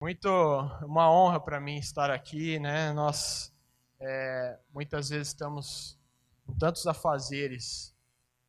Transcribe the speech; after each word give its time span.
Muito 0.00 0.28
uma 0.82 1.10
honra 1.10 1.40
para 1.40 1.60
mim 1.60 1.76
estar 1.76 2.08
aqui, 2.08 2.58
né? 2.60 2.92
Nós 2.92 3.52
é, 4.00 4.56
muitas 4.72 5.08
vezes 5.08 5.28
estamos 5.28 5.98
com 6.46 6.52
tantos 6.56 6.86
afazeres 6.86 7.92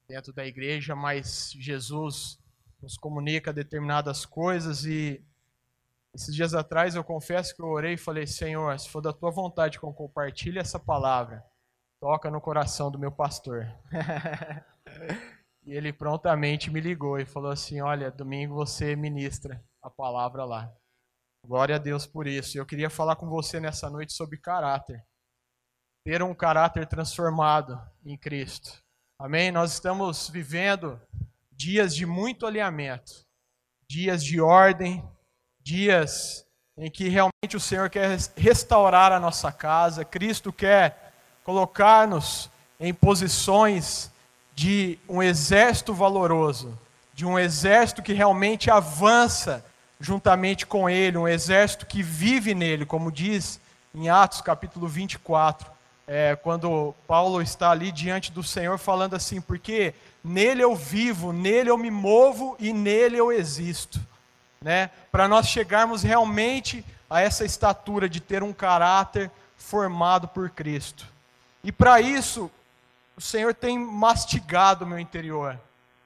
dentro 0.08 0.32
da 0.32 0.46
igreja, 0.46 0.96
mas 0.96 1.52
Jesus 1.54 2.40
nos 2.80 2.98
comunica 2.98 3.52
determinadas 3.52 4.28
coisas 4.28 4.86
e 4.86 5.26
esses 6.14 6.36
dias 6.36 6.54
atrás 6.54 6.94
eu 6.94 7.04
confesso 7.04 7.56
que 7.56 7.62
eu 7.64 7.68
orei 7.68 7.94
e 7.94 7.98
falei: 7.98 8.28
Senhor, 8.28 8.78
se 8.80 8.88
for 8.88 9.02
da 9.02 9.12
tua 9.12 9.32
vontade 9.32 9.80
que 9.80 9.86
eu 9.86 9.92
compartilhe 9.92 10.60
essa 10.60 10.80
palavra, 10.80 11.44
toca 12.00 12.30
no 12.30 12.40
coração 12.40 12.92
do 12.92 13.00
meu 13.00 13.12
pastor. 13.12 13.68
e 15.66 15.74
ele 15.74 15.92
prontamente 15.92 16.70
me 16.70 16.80
ligou 16.80 17.20
e 17.20 17.26
falou 17.26 17.52
assim: 17.52 17.82
Olha, 17.82 18.12
domingo 18.12 18.54
você 18.54 18.96
ministra 18.96 19.64
a 19.82 19.90
palavra 19.90 20.46
lá. 20.46 20.72
Glória 21.46 21.76
a 21.76 21.80
Deus 21.80 22.06
por 22.06 22.28
isso. 22.28 22.58
Eu 22.58 22.66
queria 22.66 22.90
falar 22.90 23.16
com 23.16 23.28
você 23.28 23.60
nessa 23.60 23.90
noite 23.90 24.14
sobre 24.14 24.38
caráter. 24.38 25.04
Ter 26.06 26.22
um 26.22 26.34
caráter 26.34 26.86
transformado 26.86 27.80
em 28.06 28.18
Cristo. 28.18 28.84
Amém? 29.18 29.52
Nós 29.52 29.74
estamos 29.74 30.30
vivendo 30.30 31.00
dias 31.52 31.96
de 31.96 32.06
muito 32.06 32.46
alinhamento, 32.46 33.26
dias 33.90 34.24
de 34.24 34.40
ordem, 34.40 35.04
dias 35.60 36.46
em 36.78 36.90
que 36.90 37.10
realmente 37.10 37.58
o 37.58 37.60
Senhor 37.60 37.90
quer 37.90 38.18
restaurar 38.38 39.12
a 39.12 39.20
nossa 39.20 39.52
casa, 39.52 40.06
Cristo 40.06 40.54
quer 40.54 41.14
colocar-nos 41.44 42.50
em 42.80 42.94
posições 42.94 44.10
de 44.56 44.98
um 45.08 45.22
exército 45.22 45.94
valoroso, 45.94 46.80
de 47.14 47.26
um 47.26 47.38
exército 47.38 48.02
que 48.02 48.14
realmente 48.14 48.72
avança 48.72 49.66
juntamente 50.00 50.66
com 50.66 50.90
ele, 50.90 51.18
um 51.18 51.28
exército 51.28 51.86
que 51.86 52.02
vive 52.02 52.56
nele, 52.56 52.86
como 52.86 53.12
diz 53.12 53.60
em 53.94 54.10
Atos 54.10 54.42
capítulo 54.42 54.88
24, 54.88 55.70
é, 56.08 56.36
quando 56.36 56.96
Paulo 57.08 57.42
está 57.42 57.70
ali 57.72 57.92
diante 57.92 58.32
do 58.32 58.42
Senhor 58.42 58.78
falando 58.78 59.16
assim, 59.16 59.42
porque 59.42 59.94
nele 60.24 60.64
eu 60.64 60.76
vivo, 60.76 61.34
nele 61.34 61.70
eu 61.70 61.78
me 61.78 61.92
movo 61.92 62.56
e 62.60 62.74
nele 62.74 63.18
eu 63.18 63.32
existo. 63.32 64.00
Né? 64.62 64.90
Para 65.12 65.28
nós 65.28 65.48
chegarmos 65.48 66.02
realmente 66.02 66.84
a 67.10 67.22
essa 67.22 67.46
estatura 67.46 68.08
de 68.08 68.20
ter 68.20 68.42
um 68.44 68.54
caráter 68.54 69.30
formado 69.58 70.28
por 70.28 70.50
Cristo. 70.50 71.06
E 71.64 71.72
para 71.72 72.00
isso, 72.00 72.50
o 73.18 73.22
Senhor 73.22 73.54
tem 73.54 73.78
mastigado 73.78 74.86
o 74.86 74.88
meu 74.88 75.00
interior, 75.00 75.60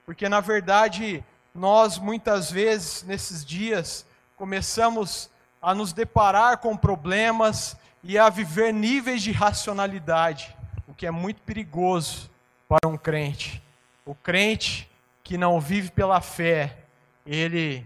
porque 0.06 0.28
na 0.28 0.40
verdade 0.40 1.24
nós 1.54 2.00
muitas 2.00 2.50
vezes 2.50 3.04
nesses 3.04 3.46
dias 3.46 4.06
começamos 4.36 5.30
a 5.62 5.74
nos 5.76 5.94
deparar 5.94 6.58
com 6.58 6.76
problemas 6.76 7.78
e 8.04 8.18
a 8.18 8.30
viver 8.30 8.74
níveis 8.74 9.22
de 9.22 9.32
racionalidade, 9.32 10.56
o 10.88 10.94
que 10.94 11.06
é 11.06 11.12
muito 11.12 11.42
perigoso 11.44 12.30
para 12.68 12.90
um 12.90 12.98
crente. 12.98 13.64
O 14.06 14.16
crente 14.16 14.90
que 15.24 15.38
não 15.38 15.62
vive 15.62 15.92
pela 15.92 16.20
fé, 16.20 16.80
ele 17.26 17.86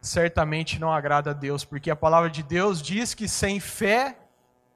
certamente 0.00 0.78
não 0.78 0.92
agrada 0.92 1.30
a 1.30 1.34
Deus, 1.34 1.64
porque 1.64 1.90
a 1.90 1.96
palavra 1.96 2.30
de 2.30 2.42
Deus 2.42 2.80
diz 2.80 3.14
que 3.14 3.26
sem 3.26 3.58
fé 3.58 4.16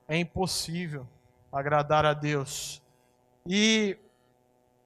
é 0.08 0.16
impossível 0.16 1.06
agradar 1.52 2.04
a 2.04 2.14
Deus. 2.14 2.82
E 3.47 3.97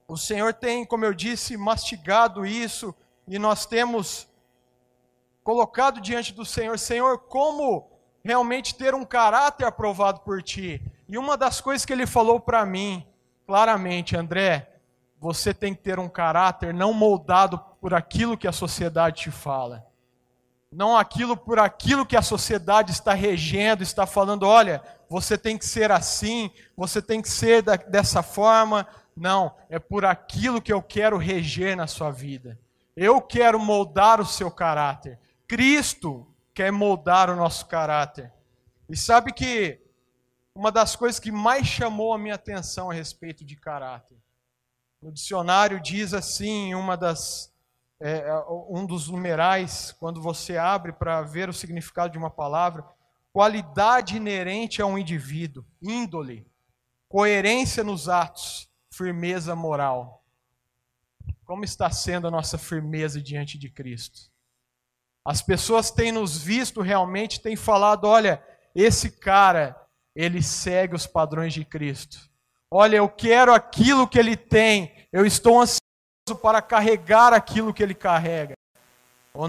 o 0.07 0.15
Senhor 0.15 0.53
tem, 0.53 0.85
como 0.85 1.03
eu 1.03 1.13
disse, 1.13 1.57
mastigado 1.57 2.45
isso 2.45 2.93
e 3.27 3.39
nós 3.39 3.65
temos 3.65 4.27
colocado 5.43 6.01
diante 6.01 6.33
do 6.33 6.45
Senhor, 6.45 6.77
Senhor, 6.77 7.19
como 7.19 7.89
realmente 8.23 8.75
ter 8.75 8.95
um 8.95 9.05
caráter 9.05 9.65
aprovado 9.65 10.21
por 10.21 10.41
ti. 10.41 10.81
E 11.07 11.17
uma 11.17 11.37
das 11.37 11.61
coisas 11.61 11.85
que 11.85 11.93
ele 11.93 12.07
falou 12.07 12.39
para 12.39 12.65
mim, 12.65 13.05
claramente, 13.45 14.17
André, 14.17 14.79
você 15.19 15.53
tem 15.53 15.73
que 15.73 15.81
ter 15.81 15.99
um 15.99 16.09
caráter 16.09 16.73
não 16.73 16.93
moldado 16.93 17.59
por 17.79 17.93
aquilo 17.93 18.37
que 18.37 18.47
a 18.47 18.51
sociedade 18.51 19.23
te 19.23 19.31
fala. 19.31 19.85
Não 20.71 20.97
aquilo 20.97 21.37
por 21.37 21.59
aquilo 21.59 22.05
que 22.05 22.17
a 22.17 22.21
sociedade 22.21 22.91
está 22.91 23.13
regendo, 23.13 23.83
está 23.83 24.05
falando, 24.05 24.43
olha, 24.43 24.81
você 25.07 25.37
tem 25.37 25.57
que 25.57 25.65
ser 25.65 25.91
assim, 25.91 26.51
você 26.75 27.01
tem 27.01 27.21
que 27.21 27.29
ser 27.29 27.61
da, 27.61 27.75
dessa 27.75 28.21
forma. 28.21 28.87
Não, 29.15 29.55
é 29.69 29.79
por 29.79 30.03
aquilo 30.03 30.61
que 30.61 30.73
eu 30.73 30.81
quero 30.81 31.17
reger 31.17 31.77
na 31.77 31.87
sua 31.87 32.11
vida. 32.11 32.59
Eu 32.95 33.21
quero 33.21 33.59
moldar 33.59 34.21
o 34.21 34.25
seu 34.25 34.49
caráter. 34.49 35.19
Cristo 35.47 36.25
quer 36.53 36.71
moldar 36.71 37.29
o 37.29 37.35
nosso 37.35 37.65
caráter. 37.65 38.31
E 38.89 38.95
sabe 38.95 39.33
que 39.33 39.81
uma 40.53 40.71
das 40.71 40.95
coisas 40.95 41.19
que 41.19 41.31
mais 41.31 41.67
chamou 41.67 42.13
a 42.13 42.17
minha 42.17 42.35
atenção 42.35 42.89
a 42.89 42.93
respeito 42.93 43.43
de 43.43 43.55
caráter, 43.57 44.17
no 45.01 45.11
dicionário 45.11 45.81
diz 45.81 46.13
assim, 46.13 46.73
uma 46.73 46.95
das 46.95 47.53
é, 47.99 48.19
é 48.19 48.45
um 48.69 48.85
dos 48.85 49.09
numerais, 49.09 49.93
quando 49.99 50.21
você 50.21 50.57
abre 50.57 50.91
para 50.91 51.21
ver 51.21 51.49
o 51.49 51.53
significado 51.53 52.11
de 52.11 52.17
uma 52.17 52.29
palavra, 52.29 52.85
qualidade 53.31 54.17
inerente 54.17 54.81
a 54.81 54.85
um 54.85 54.97
indivíduo, 54.97 55.65
índole, 55.81 56.45
coerência 57.07 57.83
nos 57.83 58.09
atos, 58.09 58.69
firmeza 58.89 59.55
moral. 59.55 60.24
Como 61.45 61.63
está 61.63 61.91
sendo 61.91 62.27
a 62.27 62.31
nossa 62.31 62.57
firmeza 62.57 63.21
diante 63.21 63.57
de 63.57 63.69
Cristo? 63.69 64.31
As 65.23 65.43
pessoas 65.43 65.91
têm 65.91 66.11
nos 66.11 66.37
visto 66.37 66.81
realmente, 66.81 67.39
têm 67.39 67.55
falado: 67.55 68.05
olha, 68.05 68.43
esse 68.73 69.11
cara, 69.11 69.79
ele 70.15 70.41
segue 70.41 70.95
os 70.95 71.05
padrões 71.05 71.53
de 71.53 71.63
Cristo. 71.63 72.17
Olha, 72.69 72.97
eu 72.97 73.07
quero 73.07 73.53
aquilo 73.53 74.07
que 74.07 74.17
ele 74.17 74.35
tem, 74.35 75.07
eu 75.13 75.23
estou 75.23 75.61
ansioso 75.61 76.41
para 76.41 76.61
carregar 76.63 77.31
aquilo 77.31 77.73
que 77.73 77.83
ele 77.83 77.93
carrega. 77.93 78.55
Ou 79.33 79.47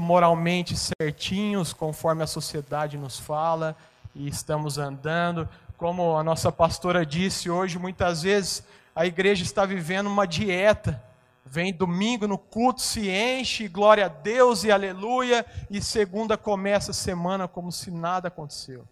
moralmente 0.00 0.74
certinhos, 0.76 1.74
conforme 1.74 2.22
a 2.22 2.26
sociedade 2.26 2.96
nos 2.96 3.18
fala, 3.18 3.76
e 4.14 4.26
estamos 4.28 4.78
andando. 4.78 5.46
Como 5.76 6.16
a 6.16 6.24
nossa 6.24 6.50
pastora 6.50 7.04
disse 7.04 7.50
hoje, 7.50 7.78
muitas 7.78 8.22
vezes 8.22 8.64
a 8.96 9.04
igreja 9.04 9.42
está 9.42 9.66
vivendo 9.66 10.06
uma 10.06 10.26
dieta. 10.26 11.04
Vem 11.44 11.72
domingo 11.72 12.26
no 12.26 12.38
culto, 12.38 12.80
se 12.80 13.10
enche, 13.10 13.68
glória 13.68 14.06
a 14.06 14.08
Deus 14.08 14.64
e 14.64 14.72
aleluia, 14.72 15.44
e 15.70 15.82
segunda 15.82 16.36
começa 16.36 16.90
a 16.90 16.94
semana 16.94 17.46
como 17.46 17.70
se 17.70 17.90
nada 17.90 18.28
aconteceu. 18.28 18.88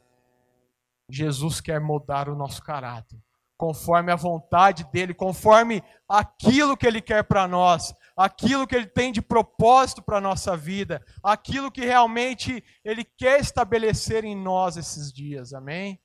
Jesus 1.10 1.60
quer 1.60 1.80
mudar 1.80 2.28
o 2.28 2.36
nosso 2.36 2.62
caráter, 2.62 3.18
conforme 3.58 4.12
a 4.12 4.16
vontade 4.16 4.84
dele, 4.92 5.14
conforme 5.14 5.82
aquilo 6.08 6.76
que 6.76 6.86
ele 6.86 7.00
quer 7.00 7.24
para 7.24 7.48
nós, 7.48 7.94
aquilo 8.16 8.66
que 8.66 8.76
ele 8.76 8.86
tem 8.86 9.10
de 9.10 9.22
propósito 9.22 10.02
para 10.02 10.18
a 10.18 10.20
nossa 10.20 10.54
vida, 10.54 11.04
aquilo 11.22 11.72
que 11.72 11.84
realmente 11.84 12.62
ele 12.84 13.04
quer 13.04 13.40
estabelecer 13.40 14.22
em 14.22 14.36
nós 14.36 14.76
esses 14.76 15.10
dias. 15.12 15.52
Amém? 15.54 15.98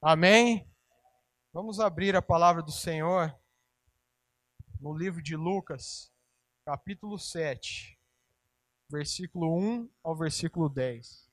Amém? 0.00 0.71
Vamos 1.54 1.78
abrir 1.78 2.16
a 2.16 2.22
palavra 2.22 2.62
do 2.62 2.72
Senhor 2.72 3.38
no 4.80 4.96
livro 4.96 5.22
de 5.22 5.36
Lucas, 5.36 6.10
capítulo 6.64 7.18
7, 7.18 8.00
versículo 8.88 9.54
1 9.58 9.90
ao 10.02 10.16
versículo 10.16 10.70
10. 10.70 11.30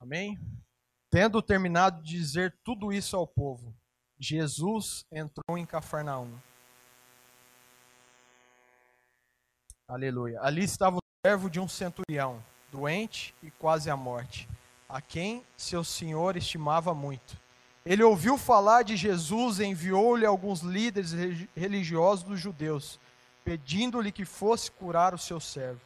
Amém? 0.00 0.36
Tendo 1.08 1.40
terminado 1.40 2.02
de 2.02 2.10
dizer 2.10 2.58
tudo 2.64 2.92
isso 2.92 3.16
ao 3.16 3.24
povo, 3.24 3.72
Jesus 4.18 5.06
entrou 5.12 5.56
em 5.56 5.64
Cafarnaum. 5.64 6.36
Aleluia. 9.86 10.40
Ali 10.42 10.64
estava 10.64 10.96
o 10.96 11.24
servo 11.24 11.48
de 11.48 11.60
um 11.60 11.68
centurião, 11.68 12.44
doente 12.72 13.32
e 13.44 13.50
quase 13.52 13.88
à 13.88 13.96
morte 13.96 14.48
a 14.88 15.00
quem 15.00 15.44
seu 15.56 15.82
senhor 15.82 16.36
estimava 16.36 16.94
muito. 16.94 17.36
Ele 17.84 18.02
ouviu 18.02 18.36
falar 18.36 18.82
de 18.82 18.96
Jesus 18.96 19.60
e 19.60 19.64
enviou-lhe 19.64 20.26
alguns 20.26 20.60
líderes 20.60 21.12
religiosos 21.56 22.24
dos 22.24 22.40
judeus, 22.40 22.98
pedindo-lhe 23.44 24.10
que 24.10 24.24
fosse 24.24 24.70
curar 24.70 25.14
o 25.14 25.18
seu 25.18 25.38
servo. 25.38 25.80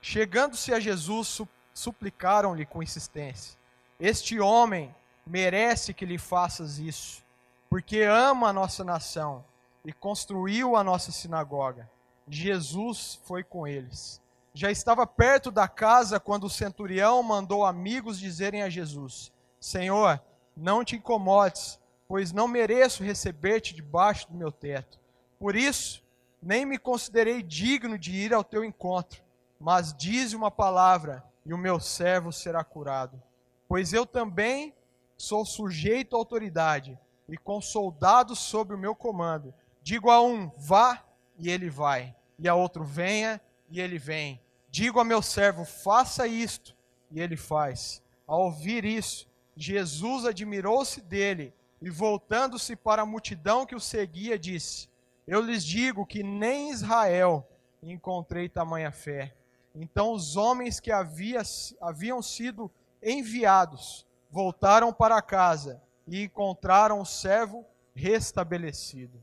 Chegando-se 0.00 0.72
a 0.72 0.80
Jesus, 0.80 1.40
suplicaram-lhe 1.72 2.66
com 2.66 2.82
insistência: 2.82 3.56
Este 4.00 4.40
homem 4.40 4.94
merece 5.26 5.94
que 5.94 6.06
lhe 6.06 6.18
faças 6.18 6.78
isso, 6.78 7.22
porque 7.70 8.02
ama 8.02 8.48
a 8.48 8.52
nossa 8.52 8.82
nação 8.82 9.44
e 9.84 9.92
construiu 9.92 10.76
a 10.76 10.82
nossa 10.82 11.12
sinagoga. 11.12 11.88
Jesus 12.28 13.20
foi 13.24 13.42
com 13.42 13.66
eles 13.66 14.20
já 14.54 14.70
estava 14.70 15.06
perto 15.06 15.50
da 15.50 15.68
casa 15.68 16.18
quando 16.18 16.44
o 16.44 16.50
centurião 16.50 17.22
mandou 17.22 17.64
amigos 17.64 18.18
dizerem 18.18 18.62
a 18.62 18.68
Jesus: 18.68 19.32
Senhor, 19.60 20.20
não 20.56 20.84
te 20.84 20.96
incomodes, 20.96 21.78
pois 22.06 22.32
não 22.32 22.48
mereço 22.48 23.04
receber-te 23.04 23.74
debaixo 23.74 24.28
do 24.30 24.36
meu 24.36 24.50
teto. 24.50 24.98
Por 25.38 25.54
isso, 25.54 26.02
nem 26.42 26.64
me 26.66 26.78
considerei 26.78 27.42
digno 27.42 27.98
de 27.98 28.12
ir 28.12 28.34
ao 28.34 28.44
teu 28.44 28.64
encontro. 28.64 29.22
mas 29.60 29.92
dize 29.92 30.36
uma 30.36 30.50
palavra 30.50 31.24
e 31.44 31.52
o 31.52 31.58
meu 31.58 31.80
servo 31.80 32.32
será 32.32 32.62
curado. 32.62 33.20
Pois 33.66 33.92
eu 33.92 34.06
também 34.06 34.72
sou 35.16 35.44
sujeito 35.44 36.14
à 36.14 36.18
autoridade 36.18 36.98
e 37.28 37.36
com 37.36 37.60
soldados 37.60 38.38
sob 38.38 38.72
o 38.72 38.78
meu 38.78 38.94
comando. 38.94 39.52
Digo 39.82 40.10
a 40.10 40.20
um, 40.20 40.50
vá, 40.56 41.02
e 41.36 41.50
ele 41.50 41.68
vai, 41.68 42.14
e 42.38 42.48
a 42.48 42.54
outro, 42.54 42.84
venha, 42.84 43.40
e 43.70 43.80
ele 43.80 43.98
vem. 43.98 44.40
Digo 44.70 45.00
a 45.00 45.04
meu 45.04 45.22
servo, 45.22 45.64
faça 45.64 46.26
isto, 46.26 46.76
e 47.10 47.20
ele 47.20 47.36
faz. 47.36 48.02
Ao 48.26 48.42
ouvir 48.42 48.84
isso, 48.84 49.26
Jesus 49.56 50.24
admirou-se 50.24 51.00
dele 51.00 51.54
e, 51.80 51.88
voltando-se 51.90 52.76
para 52.76 53.02
a 53.02 53.06
multidão 53.06 53.64
que 53.64 53.74
o 53.74 53.80
seguia, 53.80 54.38
disse: 54.38 54.88
Eu 55.26 55.40
lhes 55.40 55.64
digo 55.64 56.06
que 56.06 56.22
nem 56.22 56.68
em 56.68 56.72
Israel 56.72 57.48
encontrei 57.82 58.48
tamanha 58.48 58.92
fé. 58.92 59.34
Então 59.74 60.12
os 60.12 60.36
homens 60.36 60.80
que 60.80 60.90
havia, 60.90 61.42
haviam 61.80 62.20
sido 62.20 62.70
enviados 63.02 64.06
voltaram 64.30 64.92
para 64.92 65.20
casa 65.22 65.82
e 66.06 66.24
encontraram 66.24 67.00
o 67.00 67.06
servo 67.06 67.64
restabelecido. 67.94 69.20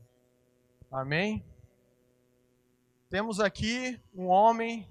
Amém? 0.90 1.44
Temos 3.08 3.38
aqui 3.38 4.00
um 4.12 4.26
homem, 4.26 4.84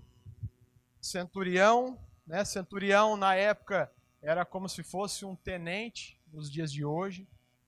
centurião, 1.01 1.99
né? 2.25 2.45
Centurião 2.45 3.17
na 3.17 3.35
época 3.35 3.91
era 4.21 4.45
como 4.45 4.69
se 4.69 4.83
fosse 4.83 5.25
um 5.25 5.35
tenente 5.35 6.17
nos 6.31 6.49
dias 6.49 6.71
de 6.71 6.85
hoje. 6.85 7.27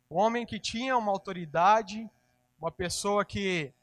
Um 0.10 0.16
homem 0.16 0.46
que 0.46 0.58
tinha 0.58 0.98
uma 0.98 1.12
autoridade, 1.12 2.10
uma 2.58 2.72
pessoa 2.72 3.26
que 3.26 3.74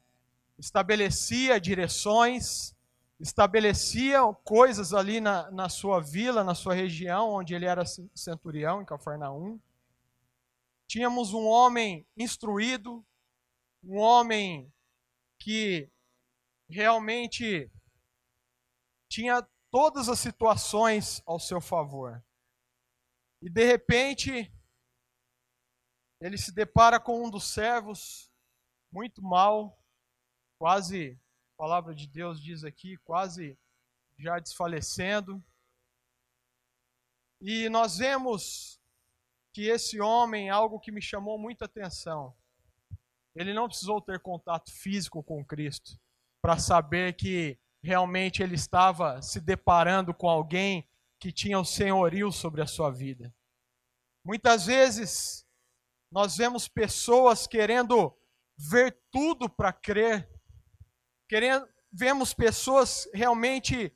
estabelecia 0.58 1.60
direções, 1.60 2.74
estabelecia 3.20 4.20
coisas 4.42 4.94
ali 4.94 5.20
na, 5.20 5.50
na 5.50 5.68
sua 5.68 6.00
vila, 6.00 6.42
na 6.42 6.54
sua 6.54 6.72
região, 6.72 7.28
onde 7.28 7.54
ele 7.54 7.66
era 7.66 7.84
centurião, 8.14 8.80
em 8.80 8.86
Cafarnaum. 8.86 9.60
Tínhamos 10.86 11.34
um 11.34 11.44
homem 11.44 12.06
instruído, 12.16 13.04
um 13.82 13.98
homem 13.98 14.72
que 15.38 15.90
realmente 16.74 17.70
tinha 19.08 19.46
todas 19.70 20.08
as 20.08 20.18
situações 20.18 21.22
ao 21.24 21.38
seu 21.38 21.60
favor. 21.60 22.20
E 23.40 23.48
de 23.48 23.64
repente, 23.64 24.52
ele 26.20 26.36
se 26.36 26.52
depara 26.52 26.98
com 26.98 27.24
um 27.24 27.30
dos 27.30 27.44
servos 27.44 28.28
muito 28.90 29.22
mal, 29.22 29.78
quase, 30.58 31.20
a 31.52 31.56
palavra 31.56 31.94
de 31.94 32.08
Deus 32.08 32.42
diz 32.42 32.64
aqui, 32.64 32.96
quase 33.04 33.56
já 34.18 34.40
desfalecendo. 34.40 35.40
E 37.40 37.68
nós 37.68 37.98
vemos 37.98 38.80
que 39.52 39.68
esse 39.68 40.00
homem, 40.00 40.50
algo 40.50 40.80
que 40.80 40.90
me 40.90 41.00
chamou 41.00 41.38
muita 41.38 41.66
atenção, 41.66 42.36
ele 43.36 43.54
não 43.54 43.68
precisou 43.68 44.00
ter 44.00 44.18
contato 44.18 44.72
físico 44.72 45.22
com 45.22 45.44
Cristo 45.44 46.02
para 46.44 46.58
saber 46.58 47.16
que 47.16 47.58
realmente 47.82 48.42
ele 48.42 48.54
estava 48.54 49.22
se 49.22 49.40
deparando 49.40 50.12
com 50.12 50.28
alguém 50.28 50.86
que 51.18 51.32
tinha 51.32 51.58
o 51.58 51.64
senhorio 51.64 52.30
sobre 52.30 52.60
a 52.60 52.66
sua 52.66 52.90
vida. 52.90 53.34
Muitas 54.22 54.66
vezes 54.66 55.46
nós 56.12 56.36
vemos 56.36 56.68
pessoas 56.68 57.46
querendo 57.46 58.14
ver 58.58 58.94
tudo 59.10 59.48
para 59.48 59.72
crer, 59.72 60.28
querendo, 61.26 61.66
vemos 61.90 62.34
pessoas 62.34 63.08
realmente 63.14 63.90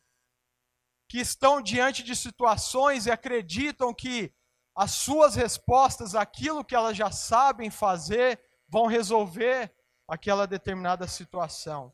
que 1.06 1.20
estão 1.20 1.60
diante 1.60 2.02
de 2.02 2.16
situações 2.16 3.04
e 3.04 3.10
acreditam 3.10 3.92
que 3.92 4.32
as 4.74 4.92
suas 4.92 5.34
respostas, 5.34 6.14
aquilo 6.14 6.64
que 6.64 6.74
elas 6.74 6.96
já 6.96 7.10
sabem 7.10 7.70
fazer, 7.70 8.42
vão 8.66 8.86
resolver 8.86 9.70
aquela 10.08 10.46
determinada 10.46 11.06
situação. 11.06 11.92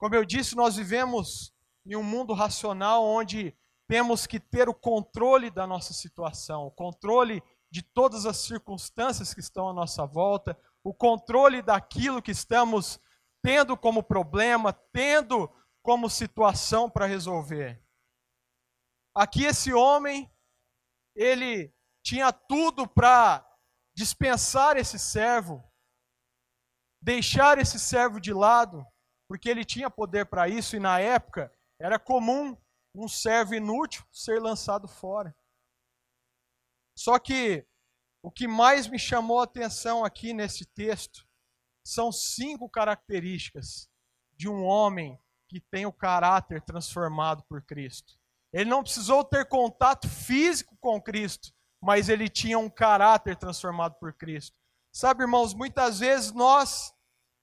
Como 0.00 0.14
eu 0.14 0.24
disse, 0.24 0.56
nós 0.56 0.76
vivemos 0.76 1.54
em 1.84 1.94
um 1.94 2.02
mundo 2.02 2.32
racional 2.32 3.04
onde 3.04 3.54
temos 3.86 4.26
que 4.26 4.40
ter 4.40 4.66
o 4.66 4.74
controle 4.74 5.50
da 5.50 5.66
nossa 5.66 5.92
situação, 5.92 6.66
o 6.66 6.70
controle 6.70 7.42
de 7.70 7.82
todas 7.82 8.24
as 8.24 8.38
circunstâncias 8.38 9.34
que 9.34 9.40
estão 9.40 9.68
à 9.68 9.74
nossa 9.74 10.06
volta, 10.06 10.58
o 10.82 10.94
controle 10.94 11.60
daquilo 11.60 12.22
que 12.22 12.30
estamos 12.30 12.98
tendo 13.42 13.76
como 13.76 14.02
problema, 14.02 14.72
tendo 14.72 15.50
como 15.82 16.08
situação 16.08 16.88
para 16.88 17.04
resolver. 17.04 17.84
Aqui 19.14 19.44
esse 19.44 19.70
homem, 19.74 20.32
ele 21.14 21.74
tinha 22.02 22.32
tudo 22.32 22.88
para 22.88 23.46
dispensar 23.94 24.78
esse 24.78 24.98
servo, 24.98 25.62
deixar 27.02 27.58
esse 27.58 27.78
servo 27.78 28.18
de 28.18 28.32
lado, 28.32 28.82
porque 29.30 29.48
ele 29.48 29.64
tinha 29.64 29.88
poder 29.88 30.26
para 30.26 30.48
isso 30.48 30.74
e 30.74 30.80
na 30.80 30.98
época 30.98 31.56
era 31.78 32.00
comum 32.00 32.56
um 32.92 33.06
servo 33.06 33.54
inútil 33.54 34.04
ser 34.10 34.42
lançado 34.42 34.88
fora. 34.88 35.32
Só 36.98 37.16
que 37.16 37.64
o 38.24 38.28
que 38.32 38.48
mais 38.48 38.88
me 38.88 38.98
chamou 38.98 39.38
a 39.38 39.44
atenção 39.44 40.04
aqui 40.04 40.32
nesse 40.32 40.66
texto 40.66 41.24
são 41.86 42.10
cinco 42.10 42.68
características 42.68 43.88
de 44.36 44.48
um 44.48 44.64
homem 44.64 45.16
que 45.48 45.60
tem 45.60 45.86
o 45.86 45.92
caráter 45.92 46.60
transformado 46.62 47.44
por 47.44 47.62
Cristo. 47.62 48.18
Ele 48.52 48.68
não 48.68 48.82
precisou 48.82 49.22
ter 49.22 49.46
contato 49.46 50.08
físico 50.08 50.76
com 50.80 51.00
Cristo, 51.00 51.52
mas 51.80 52.08
ele 52.08 52.28
tinha 52.28 52.58
um 52.58 52.68
caráter 52.68 53.36
transformado 53.36 53.94
por 54.00 54.12
Cristo. 54.12 54.56
Sabe, 54.92 55.22
irmãos, 55.22 55.54
muitas 55.54 56.00
vezes 56.00 56.32
nós 56.32 56.92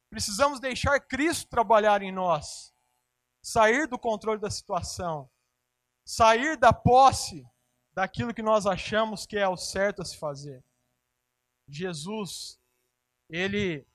precisamos 0.10 0.60
deixar 0.60 1.00
Cristo 1.00 1.50
trabalhar 1.50 2.02
em 2.02 2.12
nós, 2.12 2.74
sair 3.42 3.88
do 3.88 4.00
controle 4.00 4.40
da 4.40 4.50
situação, 4.50 5.30
sair 6.06 6.58
da 6.58 6.72
posse 6.72 7.46
daquilo 7.94 8.34
que 8.34 8.42
nós 8.42 8.66
achamos 8.66 9.26
que 9.26 9.38
é 9.38 9.48
o 9.48 9.58
certo 9.58 10.02
a 10.02 10.06
se 10.06 10.18
fazer. 10.18 10.64
Jesus, 11.68 12.60
ele 13.30 13.86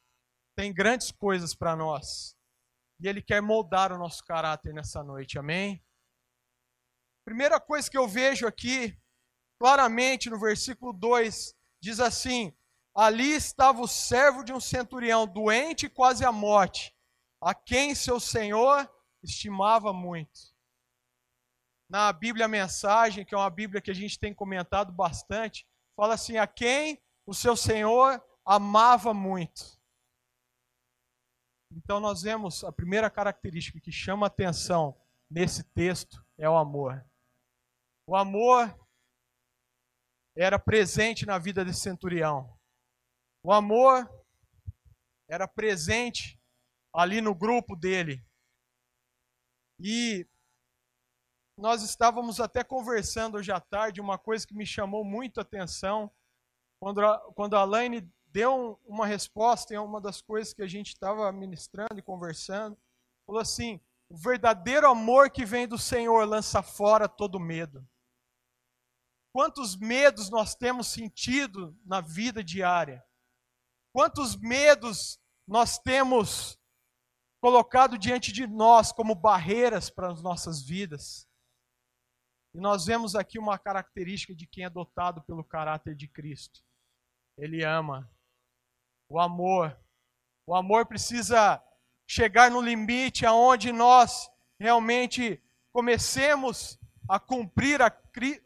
tem 0.56 0.72
grandes 0.72 1.10
coisas 1.10 1.54
para 1.54 1.74
nós. 1.74 2.36
E 3.00 3.08
ele 3.08 3.22
quer 3.22 3.40
moldar 3.40 3.92
o 3.92 3.98
nosso 3.98 4.22
caráter 4.24 4.72
nessa 4.72 5.02
noite. 5.02 5.38
Amém? 5.38 5.82
Primeira 7.24 7.60
coisa 7.60 7.90
que 7.90 7.96
eu 7.96 8.06
vejo 8.06 8.46
aqui, 8.46 8.98
claramente 9.58 10.28
no 10.28 10.38
versículo 10.38 10.92
2, 10.92 11.56
diz 11.80 12.00
assim: 12.00 12.54
Ali 12.94 13.32
estava 13.32 13.80
o 13.80 13.88
servo 13.88 14.44
de 14.44 14.52
um 14.52 14.60
centurião, 14.60 15.26
doente 15.26 15.86
e 15.86 15.90
quase 15.90 16.24
à 16.24 16.32
morte, 16.32 16.94
a 17.40 17.54
quem 17.54 17.94
seu 17.94 18.20
senhor 18.20 18.90
estimava 19.22 19.92
muito. 19.92 20.52
Na 21.88 22.12
Bíblia 22.12 22.46
Mensagem, 22.48 23.24
que 23.24 23.34
é 23.34 23.38
uma 23.38 23.50
Bíblia 23.50 23.80
que 23.80 23.90
a 23.90 23.94
gente 23.94 24.18
tem 24.18 24.34
comentado 24.34 24.92
bastante, 24.92 25.66
fala 25.96 26.14
assim: 26.14 26.36
a 26.36 26.46
quem 26.46 27.02
o 27.26 27.34
seu 27.34 27.56
senhor 27.56 28.22
amava 28.44 29.14
muito. 29.14 29.80
Então 31.70 32.00
nós 32.00 32.22
vemos 32.22 32.62
a 32.64 32.72
primeira 32.72 33.08
característica 33.08 33.80
que 33.80 33.92
chama 33.92 34.26
atenção 34.26 34.98
nesse 35.30 35.64
texto 35.64 36.22
é 36.36 36.48
o 36.48 36.56
amor. 36.56 37.04
O 38.06 38.14
amor 38.14 38.78
era 40.36 40.58
presente 40.58 41.24
na 41.24 41.38
vida 41.38 41.64
desse 41.64 41.80
centurião. 41.80 42.58
O 43.44 43.52
amor 43.52 44.08
era 45.28 45.48
presente 45.48 46.40
ali 46.92 47.20
no 47.20 47.34
grupo 47.34 47.74
dele. 47.74 48.24
E 49.80 50.26
nós 51.56 51.82
estávamos 51.82 52.38
até 52.40 52.62
conversando 52.62 53.36
hoje 53.36 53.50
à 53.50 53.60
tarde 53.60 54.00
uma 54.00 54.16
coisa 54.16 54.46
que 54.46 54.54
me 54.54 54.64
chamou 54.64 55.04
muito 55.04 55.38
a 55.38 55.42
atenção. 55.42 56.10
Quando 56.80 57.04
a, 57.04 57.18
quando 57.34 57.56
a 57.56 57.64
Laine 57.64 58.08
deu 58.26 58.80
uma 58.84 59.06
resposta 59.06 59.74
em 59.74 59.78
uma 59.78 60.00
das 60.00 60.22
coisas 60.22 60.54
que 60.54 60.62
a 60.62 60.68
gente 60.68 60.88
estava 60.88 61.30
ministrando 61.32 61.98
e 61.98 62.02
conversando, 62.02 62.78
falou 63.26 63.40
assim: 63.40 63.80
o 64.08 64.16
verdadeiro 64.16 64.88
amor 64.88 65.30
que 65.30 65.44
vem 65.44 65.66
do 65.66 65.78
Senhor 65.78 66.24
lança 66.28 66.62
fora 66.62 67.08
todo 67.08 67.40
medo. 67.40 67.86
Quantos 69.32 69.76
medos 69.76 70.30
nós 70.30 70.54
temos 70.54 70.88
sentido 70.88 71.76
na 71.84 72.00
vida 72.00 72.44
diária? 72.44 73.04
Quantos 73.92 74.36
medos 74.36 75.20
nós 75.46 75.78
temos 75.78 76.58
colocado 77.40 77.98
diante 77.98 78.32
de 78.32 78.46
nós 78.46 78.90
como 78.90 79.14
barreiras 79.14 79.90
para 79.90 80.10
as 80.10 80.22
nossas 80.22 80.62
vidas? 80.62 81.28
E 82.54 82.60
nós 82.60 82.86
vemos 82.86 83.14
aqui 83.14 83.38
uma 83.38 83.58
característica 83.58 84.34
de 84.34 84.46
quem 84.46 84.64
é 84.64 84.70
dotado 84.70 85.22
pelo 85.22 85.44
caráter 85.44 85.94
de 85.94 86.08
Cristo. 86.08 86.60
Ele 87.36 87.64
ama. 87.64 88.10
O 89.08 89.20
amor. 89.20 89.78
O 90.46 90.54
amor 90.54 90.86
precisa 90.86 91.62
chegar 92.06 92.50
no 92.50 92.60
limite 92.60 93.24
aonde 93.24 93.72
nós 93.72 94.30
realmente 94.58 95.42
comecemos 95.72 96.78
a 97.08 97.18
cumprir 97.18 97.80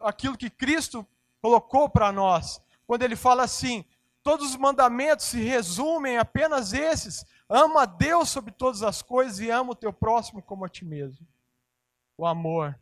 aquilo 0.01 0.37
que 0.37 0.51
Cristo 0.51 1.07
colocou 1.41 1.89
para 1.89 2.11
nós. 2.11 2.61
Quando 2.87 3.03
ele 3.03 3.17
fala 3.17 3.45
assim: 3.45 3.85
todos 4.27 4.51
os 4.51 4.57
mandamentos 4.57 5.27
se 5.27 5.39
resumem 5.39 6.15
em 6.15 6.19
apenas 6.19 6.73
esses: 6.73 7.25
ama 7.49 7.83
a 7.83 7.87
Deus 7.87 8.29
sobre 8.29 8.51
todas 8.51 8.83
as 8.83 9.01
coisas 9.01 9.39
e 9.39 9.53
ama 9.53 9.71
o 9.71 9.77
teu 9.77 9.93
próximo 9.93 10.43
como 10.43 10.65
a 10.65 10.69
ti 10.69 10.85
mesmo. 10.85 11.25
O 12.19 12.27
amor. 12.27 12.77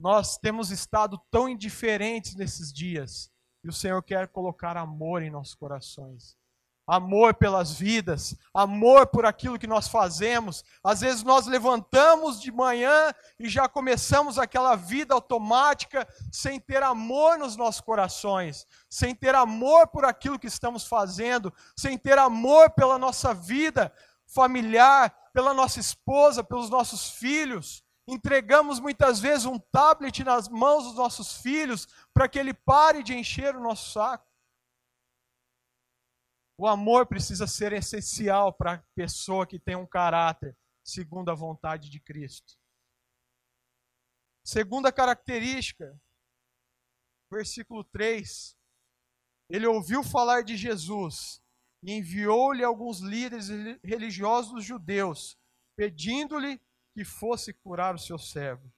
Nós 0.00 0.38
temos 0.38 0.70
estado 0.70 1.20
tão 1.30 1.50
indiferentes 1.50 2.34
nesses 2.34 2.72
dias 2.72 3.30
e 3.62 3.68
o 3.68 3.72
Senhor 3.72 4.02
quer 4.02 4.28
colocar 4.28 4.74
amor 4.74 5.22
em 5.22 5.30
nossos 5.30 5.54
corações 5.54 6.34
amor 6.86 7.34
pelas 7.34 7.72
vidas, 7.72 8.36
amor 8.54 9.08
por 9.08 9.26
aquilo 9.26 9.58
que 9.58 9.66
nós 9.66 9.88
fazemos. 9.88 10.64
Às 10.84 11.00
vezes 11.00 11.22
nós 11.24 11.46
levantamos 11.46 12.40
de 12.40 12.52
manhã 12.52 13.12
e 13.38 13.48
já 13.48 13.68
começamos 13.68 14.38
aquela 14.38 14.76
vida 14.76 15.12
automática 15.12 16.06
sem 16.30 16.60
ter 16.60 16.82
amor 16.82 17.38
nos 17.38 17.56
nossos 17.56 17.80
corações, 17.80 18.66
sem 18.88 19.14
ter 19.14 19.34
amor 19.34 19.88
por 19.88 20.04
aquilo 20.04 20.38
que 20.38 20.46
estamos 20.46 20.86
fazendo, 20.86 21.52
sem 21.76 21.98
ter 21.98 22.18
amor 22.18 22.70
pela 22.70 22.98
nossa 22.98 23.34
vida 23.34 23.92
familiar, 24.26 25.14
pela 25.32 25.52
nossa 25.52 25.80
esposa, 25.80 26.44
pelos 26.44 26.70
nossos 26.70 27.10
filhos. 27.10 27.82
Entregamos 28.06 28.78
muitas 28.78 29.18
vezes 29.18 29.44
um 29.44 29.58
tablet 29.58 30.22
nas 30.22 30.48
mãos 30.48 30.84
dos 30.84 30.94
nossos 30.94 31.38
filhos 31.38 31.88
para 32.14 32.28
que 32.28 32.38
ele 32.38 32.54
pare 32.54 33.02
de 33.02 33.14
encher 33.14 33.56
o 33.56 33.60
nosso 33.60 33.92
saco. 33.92 34.24
O 36.58 36.66
amor 36.66 37.06
precisa 37.06 37.46
ser 37.46 37.72
essencial 37.72 38.52
para 38.52 38.74
a 38.74 38.82
pessoa 38.94 39.46
que 39.46 39.58
tem 39.58 39.76
um 39.76 39.86
caráter 39.86 40.56
segundo 40.82 41.30
a 41.30 41.34
vontade 41.34 41.90
de 41.90 42.00
Cristo. 42.00 42.56
Segunda 44.44 44.92
característica, 44.92 46.00
versículo 47.30 47.84
3. 47.84 48.56
Ele 49.50 49.66
ouviu 49.66 50.02
falar 50.02 50.42
de 50.42 50.56
Jesus 50.56 51.42
e 51.82 51.92
enviou-lhe 51.92 52.64
alguns 52.64 53.00
líderes 53.00 53.48
religiosos 53.82 54.64
judeus, 54.64 55.38
pedindo-lhe 55.76 56.60
que 56.94 57.04
fosse 57.04 57.52
curar 57.52 57.94
o 57.94 57.98
seu 57.98 58.18
servo. 58.18 58.72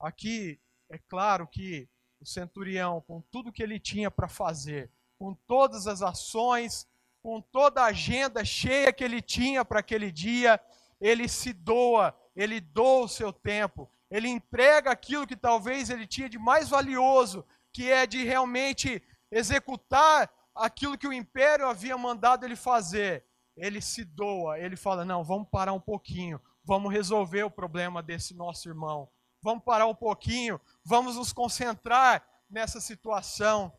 Aqui 0.00 0.60
é 0.90 0.98
claro 0.98 1.46
que 1.46 1.88
o 2.20 2.26
centurião, 2.26 3.00
com 3.02 3.20
tudo 3.20 3.52
que 3.52 3.62
ele 3.62 3.78
tinha 3.78 4.10
para 4.10 4.28
fazer, 4.28 4.90
com 5.18 5.34
todas 5.46 5.86
as 5.86 6.02
ações, 6.02 6.86
com 7.22 7.40
toda 7.40 7.82
a 7.82 7.86
agenda 7.86 8.44
cheia 8.44 8.92
que 8.92 9.02
ele 9.02 9.22
tinha 9.22 9.64
para 9.64 9.80
aquele 9.80 10.12
dia, 10.12 10.60
ele 11.00 11.28
se 11.28 11.52
doa, 11.52 12.14
ele 12.36 12.60
doa 12.60 13.04
o 13.04 13.08
seu 13.08 13.32
tempo, 13.32 13.90
ele 14.10 14.28
entrega 14.28 14.90
aquilo 14.90 15.26
que 15.26 15.36
talvez 15.36 15.90
ele 15.90 16.06
tinha 16.06 16.28
de 16.28 16.38
mais 16.38 16.68
valioso, 16.68 17.44
que 17.72 17.90
é 17.90 18.06
de 18.06 18.22
realmente 18.22 19.02
executar 19.30 20.30
aquilo 20.54 20.96
que 20.96 21.08
o 21.08 21.12
império 21.12 21.66
havia 21.66 21.98
mandado 21.98 22.44
ele 22.44 22.56
fazer. 22.56 23.24
Ele 23.56 23.80
se 23.80 24.04
doa, 24.04 24.58
ele 24.58 24.76
fala: 24.76 25.04
não, 25.04 25.24
vamos 25.24 25.48
parar 25.48 25.72
um 25.72 25.80
pouquinho, 25.80 26.40
vamos 26.64 26.92
resolver 26.92 27.44
o 27.44 27.50
problema 27.50 28.02
desse 28.02 28.34
nosso 28.34 28.68
irmão, 28.68 29.08
vamos 29.42 29.64
parar 29.64 29.86
um 29.86 29.94
pouquinho, 29.94 30.60
vamos 30.84 31.16
nos 31.16 31.32
concentrar 31.32 32.24
nessa 32.48 32.80
situação. 32.80 33.72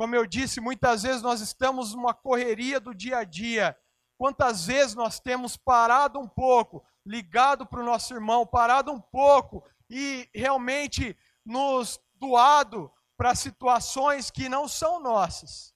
Como 0.00 0.16
eu 0.16 0.24
disse, 0.24 0.62
muitas 0.62 1.02
vezes 1.02 1.20
nós 1.20 1.42
estamos 1.42 1.94
numa 1.94 2.14
correria 2.14 2.80
do 2.80 2.94
dia 2.94 3.18
a 3.18 3.22
dia. 3.22 3.78
Quantas 4.16 4.64
vezes 4.64 4.94
nós 4.94 5.20
temos 5.20 5.58
parado 5.58 6.18
um 6.18 6.26
pouco, 6.26 6.82
ligado 7.04 7.66
para 7.66 7.82
o 7.82 7.84
nosso 7.84 8.14
irmão, 8.14 8.46
parado 8.46 8.90
um 8.90 8.98
pouco 8.98 9.62
e 9.90 10.26
realmente 10.34 11.14
nos 11.44 12.00
doado 12.14 12.90
para 13.14 13.34
situações 13.34 14.30
que 14.30 14.48
não 14.48 14.66
são 14.66 14.98
nossas. 15.00 15.74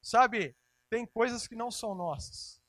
Sabe, 0.00 0.56
tem 0.88 1.04
coisas 1.04 1.48
que 1.48 1.56
não 1.56 1.72
são 1.72 1.96
nossas. 1.96 2.62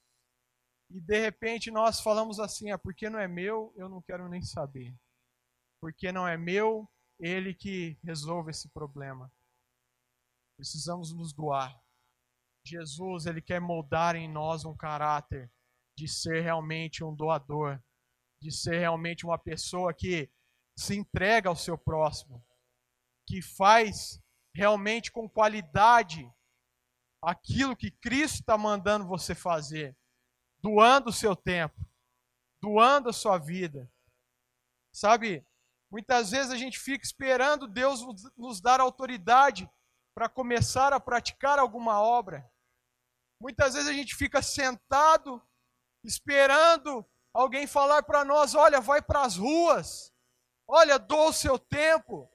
E 0.90 1.00
de 1.00 1.20
repente 1.20 1.70
nós 1.70 2.00
falamos 2.00 2.40
assim: 2.40 2.72
é 2.72 2.78
porque 2.78 3.08
não 3.08 3.20
é 3.20 3.28
meu, 3.28 3.72
eu 3.76 3.88
não 3.88 4.02
quero 4.02 4.28
nem 4.28 4.42
saber. 4.42 4.96
Porque 5.80 6.12
não 6.12 6.28
é 6.28 6.36
meu, 6.36 6.90
ele 7.20 7.54
que 7.54 8.00
resolve 8.04 8.50
esse 8.50 8.68
problema. 8.70 9.32
Precisamos 10.56 11.14
nos 11.14 11.34
doar. 11.34 11.82
Jesus, 12.66 13.26
ele 13.26 13.42
quer 13.42 13.60
moldar 13.60 14.16
em 14.16 14.30
nós 14.30 14.64
um 14.66 14.76
caráter 14.76 15.52
de 15.98 16.08
ser 16.08 16.42
realmente 16.42 17.04
um 17.04 17.14
doador, 17.14 17.82
de 18.42 18.52
ser 18.52 18.80
realmente 18.80 19.26
uma 19.26 19.38
pessoa 19.38 19.94
que 19.94 20.32
se 20.78 20.96
entrega 20.96 21.50
ao 21.50 21.56
seu 21.56 21.78
próximo, 21.78 22.44
que 23.28 23.42
faz 23.42 24.22
realmente 24.56 25.12
com 25.12 25.30
qualidade 25.30 26.32
aquilo 27.22 27.76
que 27.76 27.92
Cristo 27.92 28.42
está 28.42 28.58
mandando 28.58 29.08
você 29.08 29.34
fazer, 29.34 29.96
doando 30.62 31.10
o 31.10 31.14
seu 31.14 31.36
tempo, 31.36 31.80
doando 32.62 33.10
a 33.10 33.14
sua 33.14 33.38
vida. 33.38 33.90
Sabe, 34.94 35.46
muitas 35.92 36.32
vezes 36.32 36.52
a 36.52 36.58
gente 36.58 36.80
fica 36.80 37.04
esperando 37.04 37.68
Deus 37.68 38.02
nos 38.38 38.62
dar 38.62 38.80
autoridade 38.80 39.70
para 40.14 40.30
começar 40.30 40.94
a 40.94 41.00
praticar 41.00 41.60
alguma 41.60 42.02
obra. 42.02 42.50
Muitas 43.42 43.74
vezes 43.74 43.90
a 43.90 43.94
gente 43.94 44.16
fica 44.16 44.42
sentado 44.42 45.42
esperando 46.04 47.06
alguém 47.34 47.66
falar 47.68 48.04
para 48.04 48.24
nós: 48.24 48.56
olha, 48.56 48.80
vai 48.80 49.02
para 49.02 49.24
as 49.24 49.38
ruas, 49.38 50.14
olha, 50.68 50.98
doa 50.98 51.30
o 51.30 51.34
seu 51.34 51.58
tempo, 51.58 52.32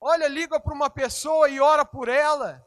olha, 0.00 0.28
liga 0.28 0.60
para 0.60 0.74
uma 0.74 0.90
pessoa 0.90 1.48
e 1.48 1.58
ora 1.58 1.84
por 1.84 2.08
ela, 2.08 2.64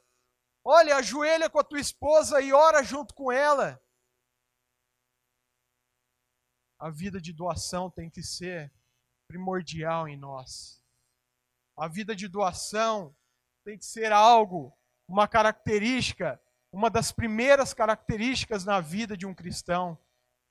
olha, 0.63 0.97
ajoelha 0.97 1.49
com 1.49 1.59
a 1.59 1.63
tua 1.63 1.79
esposa 1.79 2.41
e 2.41 2.51
ora 2.51 2.83
junto 2.83 3.13
com 3.13 3.31
ela. 3.31 3.81
A 6.77 6.89
vida 6.89 7.21
de 7.21 7.31
doação 7.31 7.89
tem 7.89 8.09
que 8.09 8.21
ser 8.21 8.71
primordial 9.27 10.07
em 10.07 10.17
nós. 10.17 10.83
A 11.77 11.87
vida 11.87 12.15
de 12.15 12.27
doação 12.27 13.15
tem 13.65 13.79
que 13.79 13.85
ser 13.85 14.11
algo, 14.11 14.71
uma 15.07 15.27
característica, 15.27 16.39
uma 16.71 16.87
das 16.87 17.11
primeiras 17.11 17.73
características 17.73 18.63
na 18.63 18.79
vida 18.79 19.17
de 19.17 19.25
um 19.25 19.33
cristão, 19.33 19.99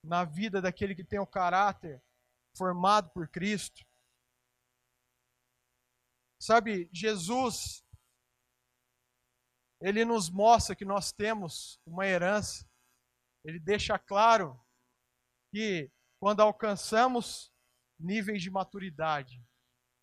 na 0.02 0.24
vida 0.24 0.60
daquele 0.60 0.96
que 0.96 1.04
tem 1.04 1.20
o 1.20 1.26
caráter 1.26 2.02
formado 2.56 3.10
por 3.10 3.28
Cristo. 3.28 3.86
Sabe, 6.42 6.90
Jesus, 6.92 7.86
ele 9.80 10.04
nos 10.04 10.28
mostra 10.28 10.74
que 10.74 10.84
nós 10.84 11.12
temos 11.12 11.80
uma 11.86 12.04
herança, 12.06 12.68
ele 13.44 13.60
deixa 13.60 13.96
claro 13.96 14.60
que 15.52 15.88
quando 16.18 16.40
alcançamos 16.40 17.52
níveis 17.98 18.42
de 18.42 18.50
maturidade, 18.50 19.40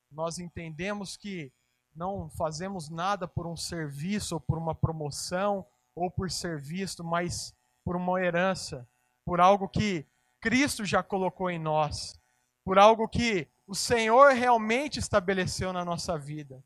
nós 0.10 0.40
entendemos 0.40 1.18
que 1.18 1.54
não 1.96 2.30
fazemos 2.30 2.90
nada 2.90 3.28
por 3.28 3.46
um 3.46 3.56
serviço, 3.56 4.36
ou 4.36 4.42
por 4.42 4.58
uma 4.58 4.74
promoção, 4.74 5.66
ou 5.96 6.10
por 6.10 6.32
ser 6.32 6.60
visto, 6.60 7.04
mas 7.04 7.54
por 7.84 7.96
uma 7.96 8.22
herança, 8.22 8.88
por 9.26 9.40
algo 9.40 9.68
que 9.68 10.06
Cristo 10.40 10.86
já 10.86 11.04
colocou 11.04 11.50
em 11.50 11.60
nós, 11.60 12.20
por 12.64 12.80
algo 12.80 13.08
que 13.08 13.48
o 13.68 13.76
Senhor 13.76 14.34
realmente 14.34 15.00
estabeleceu 15.00 15.72
na 15.72 15.86
nossa 15.86 16.18
vida. 16.18 16.64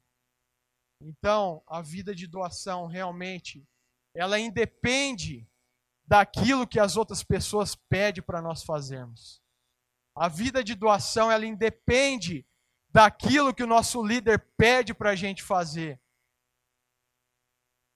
Então, 1.02 1.62
a 1.68 1.82
vida 1.82 2.16
de 2.16 2.26
doação 2.26 2.88
realmente, 2.88 3.68
ela 4.16 4.40
independe 4.40 5.48
daquilo 6.08 6.68
que 6.68 6.80
as 6.80 6.96
outras 6.96 7.24
pessoas 7.24 7.76
pedem 7.76 8.24
para 8.24 8.42
nós 8.42 8.64
fazermos. 8.64 9.42
A 10.16 10.30
vida 10.30 10.64
de 10.64 10.76
doação, 10.76 11.32
ela 11.32 11.46
independe 11.46 12.46
daquilo 12.96 13.54
que 13.54 13.62
o 13.62 13.68
nosso 13.68 14.02
líder 14.02 14.40
pede 14.56 14.94
para 14.94 15.10
a 15.10 15.16
gente 15.18 15.44
fazer. 15.44 16.00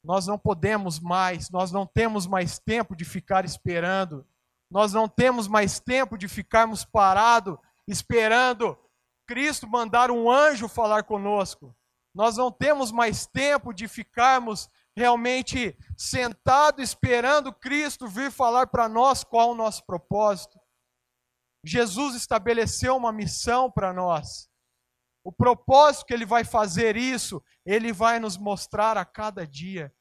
Nós 0.03 0.27
não 0.27 0.37
podemos 0.37 0.99
mais, 0.99 1.49
nós 1.49 1.71
não 1.71 1.87
temos 1.87 2.27
mais 2.27 2.59
tempo 2.59 2.93
de 2.97 3.05
ficar 3.05 3.45
esperando, 3.45 4.27
nós 4.69 4.91
não 4.91 5.07
temos 5.07 5.47
mais 5.47 5.79
tempo 5.79 6.17
de 6.17 6.27
ficarmos 6.27 6.83
parados 6.83 7.57
esperando 7.87 8.77
Cristo 9.25 9.65
mandar 9.69 10.11
um 10.11 10.29
anjo 10.29 10.67
falar 10.67 11.03
conosco. 11.03 11.73
Nós 12.13 12.35
não 12.35 12.51
temos 12.51 12.91
mais 12.91 13.25
tempo 13.25 13.73
de 13.73 13.87
ficarmos 13.87 14.69
realmente 14.97 15.77
sentado 15.97 16.81
esperando 16.81 17.53
Cristo 17.53 18.05
vir 18.05 18.31
falar 18.31 18.67
para 18.67 18.89
nós 18.89 19.23
qual 19.23 19.51
o 19.51 19.55
nosso 19.55 19.85
propósito. 19.85 20.59
Jesus 21.63 22.15
estabeleceu 22.15 22.97
uma 22.97 23.13
missão 23.13 23.71
para 23.71 23.93
nós. 23.93 24.48
O 25.23 25.31
propósito 25.31 26.05
que 26.05 26.13
ele 26.13 26.25
vai 26.25 26.43
fazer 26.43 26.95
isso, 26.95 27.43
ele 27.65 27.91
vai 27.91 28.19
nos 28.19 28.37
mostrar 28.37 28.97
a 28.97 29.05
cada 29.05 29.45
dia. 29.45 29.93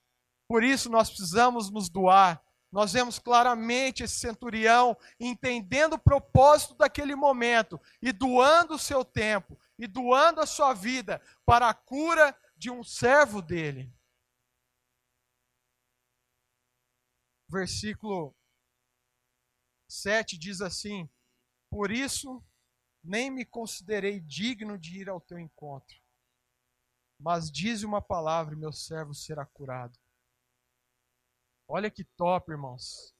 Por 0.46 0.62
isso 0.64 0.88
nós 0.88 1.08
precisamos 1.10 1.70
nos 1.70 1.88
doar, 1.88 2.42
nós 2.70 2.92
vemos 2.92 3.18
claramente 3.18 4.02
esse 4.02 4.18
centurião 4.18 4.96
entendendo 5.18 5.94
o 5.94 5.98
propósito 5.98 6.74
daquele 6.74 7.14
momento 7.14 7.80
e 8.00 8.12
doando 8.12 8.74
o 8.74 8.78
seu 8.78 9.04
tempo 9.04 9.58
e 9.78 9.86
doando 9.86 10.40
a 10.40 10.46
sua 10.46 10.74
vida 10.74 11.20
para 11.46 11.68
a 11.68 11.74
cura 11.74 12.36
de 12.56 12.70
um 12.70 12.84
servo 12.84 13.40
dele. 13.40 13.92
Versículo 17.48 18.36
7 19.88 20.36
diz 20.36 20.60
assim: 20.60 21.08
Por 21.70 21.90
isso 21.90 22.44
nem 23.08 23.30
me 23.30 23.42
considerei 23.42 24.20
digno 24.20 24.78
de 24.78 25.00
ir 25.00 25.08
ao 25.08 25.18
teu 25.18 25.38
encontro, 25.38 25.96
mas 27.18 27.50
dize 27.50 27.86
uma 27.86 28.02
palavra 28.02 28.54
e 28.54 28.58
meu 28.58 28.70
servo 28.70 29.14
será 29.14 29.46
curado. 29.46 29.98
Olha 31.66 31.90
que 31.90 32.04
top, 32.04 32.52
irmãos. 32.52 33.14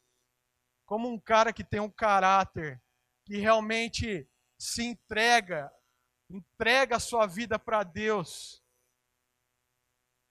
Como 0.85 1.09
um 1.09 1.19
cara 1.19 1.55
que 1.55 1.65
tem 1.65 1.81
um 1.81 1.91
caráter, 1.91 2.83
que 3.25 3.39
realmente 3.39 4.29
se 4.59 4.83
entrega, 4.85 5.73
entrega 6.31 6.97
a 6.97 7.01
sua 7.01 7.27
vida 7.27 7.59
para 7.59 7.83
Deus. 7.83 8.63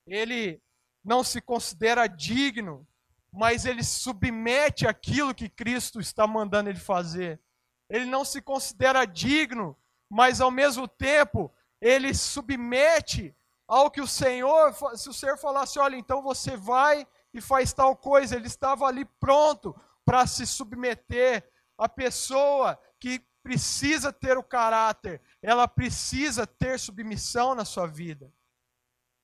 Ele 0.06 0.62
não 1.04 1.24
se 1.24 1.40
considera 1.40 2.06
digno, 2.06 2.86
mas 3.32 3.64
ele 3.64 3.82
submete 3.82 4.86
aquilo 4.86 5.34
que 5.34 5.48
Cristo 5.48 6.00
está 6.00 6.28
mandando 6.28 6.70
ele 6.70 6.78
fazer. 6.78 7.40
Ele 7.88 8.04
não 8.04 8.24
se 8.24 8.42
considera 8.42 9.04
digno, 9.04 9.76
mas 10.08 10.40
ao 10.40 10.50
mesmo 10.50 10.86
tempo 10.86 11.52
ele 11.80 12.14
submete 12.14 13.34
ao 13.66 13.90
que 13.90 14.00
o 14.00 14.06
Senhor, 14.06 14.74
se 14.96 15.08
o 15.08 15.12
Senhor 15.12 15.36
falasse, 15.38 15.78
olha, 15.78 15.96
então 15.96 16.22
você 16.22 16.56
vai 16.56 17.06
e 17.34 17.40
faz 17.40 17.72
tal 17.72 17.94
coisa. 17.94 18.34
Ele 18.34 18.46
estava 18.46 18.86
ali 18.86 19.04
pronto 19.04 19.78
para 20.04 20.26
se 20.26 20.46
submeter. 20.46 21.48
A 21.76 21.88
pessoa 21.88 22.80
que 22.98 23.20
precisa 23.42 24.12
ter 24.12 24.36
o 24.36 24.42
caráter, 24.42 25.20
ela 25.40 25.68
precisa 25.68 26.46
ter 26.46 26.78
submissão 26.78 27.54
na 27.54 27.64
sua 27.64 27.86
vida. 27.86 28.32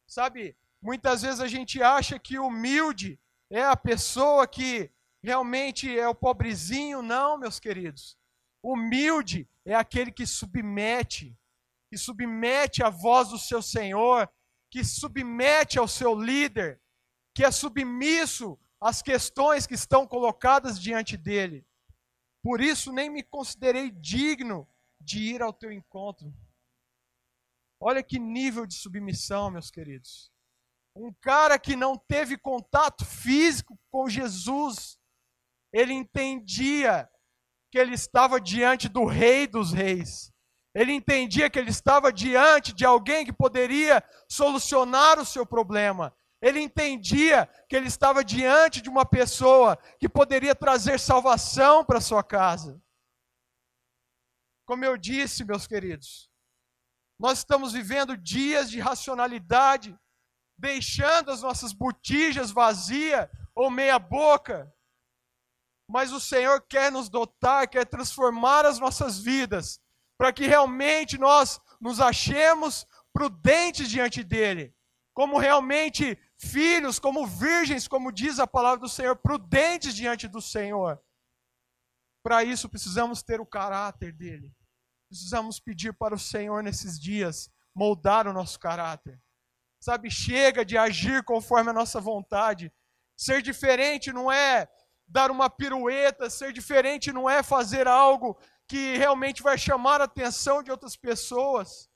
Sabe, 0.07 0.57
muitas 0.81 1.23
vezes 1.23 1.41
a 1.41 1.49
gente 1.49 1.83
acha 1.83 2.19
que 2.19 2.39
humilde 2.39 3.19
é 3.51 3.63
a 3.63 3.77
pessoa 3.77 4.47
que 4.47 4.91
realmente 5.23 5.99
é 5.99 6.07
o 6.07 6.15
pobrezinho. 6.15 7.03
Não, 7.03 7.39
meus 7.39 7.59
queridos. 7.59 8.17
Humilde 8.65 9.47
é 9.63 9.75
aquele 9.75 10.11
que 10.11 10.27
submete, 10.27 11.39
que 11.91 11.99
submete 11.99 12.83
à 12.83 12.89
voz 12.89 13.29
do 13.29 13.39
seu 13.39 13.61
Senhor, 13.61 14.27
que 14.71 14.83
submete 14.83 15.79
ao 15.79 15.87
seu 15.87 16.19
líder, 16.19 16.81
que 17.35 17.45
é 17.45 17.51
submisso 17.51 18.59
às 18.81 19.03
questões 19.03 19.67
que 19.67 19.75
estão 19.75 20.07
colocadas 20.07 20.81
diante 20.81 21.15
dele. 21.15 21.67
Por 22.43 22.63
isso 22.63 22.91
nem 22.91 23.11
me 23.11 23.23
considerei 23.23 23.91
digno 23.91 24.67
de 24.99 25.19
ir 25.19 25.43
ao 25.43 25.53
teu 25.53 25.71
encontro. 25.71 26.35
Olha 27.79 28.03
que 28.03 28.19
nível 28.19 28.65
de 28.65 28.75
submissão, 28.77 29.51
meus 29.51 29.71
queridos. 29.71 30.33
Um 30.97 31.13
cara 31.21 31.59
que 31.59 31.77
não 31.77 31.99
teve 31.99 32.39
contato 32.39 33.05
físico 33.05 33.79
com 33.91 34.09
Jesus, 34.09 34.99
ele 35.71 35.93
entendia 35.93 37.11
que 37.75 37.79
ele 37.81 37.95
estava 37.95 38.41
diante 38.41 38.89
do 38.89 39.05
Rei 39.05 39.49
dos 39.49 39.73
Reis. 39.73 40.33
Ele 40.73 40.93
entendia 40.93 41.51
que 41.51 41.59
ele 41.59 41.71
estava 41.71 42.13
diante 42.13 42.73
de 42.73 42.85
alguém 42.85 43.27
que 43.27 43.33
poderia 43.33 44.01
solucionar 44.29 45.19
o 45.19 45.27
seu 45.27 45.45
problema. 45.45 46.17
Ele 46.41 46.61
entendia 46.61 47.49
que 47.69 47.75
ele 47.75 47.89
estava 47.89 48.23
diante 48.23 48.81
de 48.81 48.89
uma 48.89 49.05
pessoa 49.05 49.77
que 49.99 50.09
poderia 50.09 50.55
trazer 50.55 51.01
salvação 51.01 51.85
para 51.85 52.01
sua 52.01 52.23
casa. 52.23 52.81
Como 54.65 54.85
eu 54.85 54.97
disse, 54.97 55.45
meus 55.45 55.67
queridos, 55.67 56.31
nós 57.19 57.39
estamos 57.39 57.73
vivendo 57.73 58.17
dias 58.17 58.71
de 58.71 58.79
racionalidade, 58.79 59.99
deixando 60.57 61.33
as 61.33 61.43
nossas 61.43 61.73
botijas 61.73 62.53
vazias 62.53 63.29
ou 63.53 63.69
meia 63.69 63.99
boca. 63.99 64.73
Mas 65.89 66.13
o 66.13 66.21
Senhor 66.21 66.65
quer 66.69 66.91
nos 66.91 67.09
dotar, 67.09 67.69
quer 67.69 67.87
transformar 67.87 68.65
as 68.65 68.79
nossas 68.79 69.19
vidas, 69.19 69.81
para 70.19 70.33
que 70.33 70.47
realmente 70.47 71.19
nós 71.19 71.61
nos 71.81 72.01
achemos 72.01 72.87
prudentes 73.13 73.89
diante 73.89 74.25
dele, 74.25 74.75
como 75.15 75.39
realmente 75.39 76.19
filhos, 76.39 76.99
como 76.99 77.27
virgens, 77.27 77.87
como 77.87 78.11
diz 78.11 78.39
a 78.39 78.47
palavra 78.47 78.81
do 78.81 78.89
Senhor, 78.89 79.17
prudentes 79.17 79.95
diante 79.95 80.27
do 80.27 80.41
Senhor. 80.41 81.01
Para 82.25 82.43
isso 82.43 82.69
precisamos 82.69 83.23
ter 83.23 83.41
o 83.41 83.47
caráter 83.47 84.13
dele. 84.13 84.53
Precisamos 85.09 85.61
pedir 85.61 85.93
para 85.93 86.15
o 86.15 86.19
Senhor 86.19 86.63
nesses 86.63 86.99
dias 86.99 87.51
moldar 87.75 88.27
o 88.27 88.33
nosso 88.33 88.59
caráter. 88.59 89.21
Sabe, 89.81 90.11
chega 90.11 90.65
de 90.65 90.79
agir 90.79 91.23
conforme 91.25 91.71
a 91.71 91.75
nossa 91.75 92.01
vontade. 92.01 92.73
Ser 93.17 93.43
diferente 93.43 94.13
não 94.13 94.33
é 94.33 94.67
dar 95.15 95.31
uma 95.31 95.49
pirueta, 95.49 96.29
ser 96.29 96.53
diferente 96.53 97.13
não 97.13 97.31
é 97.31 97.41
fazer 97.41 97.87
algo 97.87 98.37
que 98.67 98.97
realmente 98.97 99.45
vai 99.45 99.57
chamar 99.57 100.01
a 100.01 100.05
atenção 100.05 100.61
de 100.61 100.73
outras 100.73 100.97
pessoas. 100.97 101.89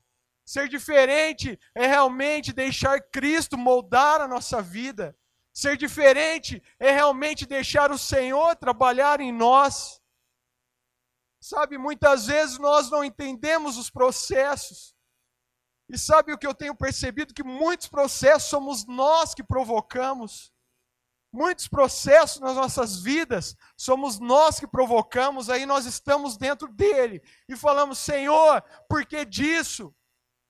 Ser 0.44 0.68
diferente 0.68 1.58
é 1.74 1.84
realmente 1.84 2.52
deixar 2.52 3.00
Cristo 3.00 3.58
moldar 3.58 4.20
a 4.20 4.28
nossa 4.28 4.62
vida. 4.62 5.18
Ser 5.52 5.76
diferente 5.76 6.62
é 6.78 6.92
realmente 6.92 7.44
deixar 7.44 7.90
o 7.90 7.98
Senhor 7.98 8.54
trabalhar 8.54 9.20
em 9.20 9.32
nós. 9.32 10.00
Sabe, 11.40 11.76
muitas 11.76 12.26
vezes 12.26 12.56
nós 12.56 12.88
não 12.88 13.02
entendemos 13.02 13.76
os 13.76 13.90
processos. 13.90 14.94
E 15.88 15.98
sabe 15.98 16.32
o 16.32 16.38
que 16.38 16.46
eu 16.46 16.54
tenho 16.54 16.74
percebido? 16.76 17.34
Que 17.34 17.42
muitos 17.42 17.88
processos 17.88 18.48
somos 18.48 18.86
nós 18.86 19.34
que 19.34 19.42
provocamos. 19.42 20.52
Muitos 21.32 21.68
processos 21.68 22.40
nas 22.40 22.56
nossas 22.56 23.02
vidas 23.02 23.54
somos 23.76 24.18
nós 24.18 24.58
que 24.58 24.66
provocamos, 24.66 25.50
aí 25.50 25.66
nós 25.66 25.84
estamos 25.84 26.38
dentro 26.38 26.68
dele 26.68 27.22
e 27.46 27.54
falamos: 27.54 27.98
Senhor, 27.98 28.62
por 28.88 29.04
que 29.04 29.24
disso? 29.26 29.94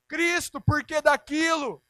Cristo, 0.09 0.61
por 0.61 0.85
que 0.85 1.03
daquilo? 1.03 1.83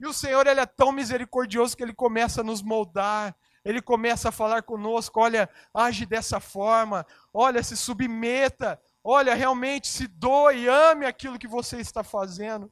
E 0.00 0.06
o 0.06 0.12
Senhor 0.12 0.46
ele 0.46 0.60
é 0.60 0.66
tão 0.66 0.92
misericordioso 0.92 1.76
que 1.76 1.82
ele 1.82 1.94
começa 1.94 2.42
a 2.42 2.44
nos 2.44 2.62
moldar, 2.62 3.34
ele 3.64 3.82
começa 3.82 4.28
a 4.28 4.32
falar 4.32 4.62
conosco: 4.62 5.20
olha, 5.20 5.48
age 5.72 6.04
dessa 6.04 6.38
forma, 6.38 7.06
olha, 7.32 7.62
se 7.62 7.76
submeta, 7.76 8.80
olha, 9.02 9.34
realmente 9.34 9.88
se 9.88 10.06
doe, 10.06 10.68
ame 10.68 11.06
aquilo 11.06 11.38
que 11.38 11.48
você 11.48 11.78
está 11.78 12.04
fazendo. 12.04 12.70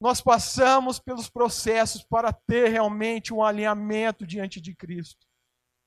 Nós 0.00 0.20
passamos 0.20 0.98
pelos 0.98 1.28
processos 1.28 2.02
para 2.02 2.32
ter 2.32 2.68
realmente 2.68 3.32
um 3.32 3.42
alinhamento 3.42 4.26
diante 4.26 4.60
de 4.60 4.74
Cristo. 4.74 5.26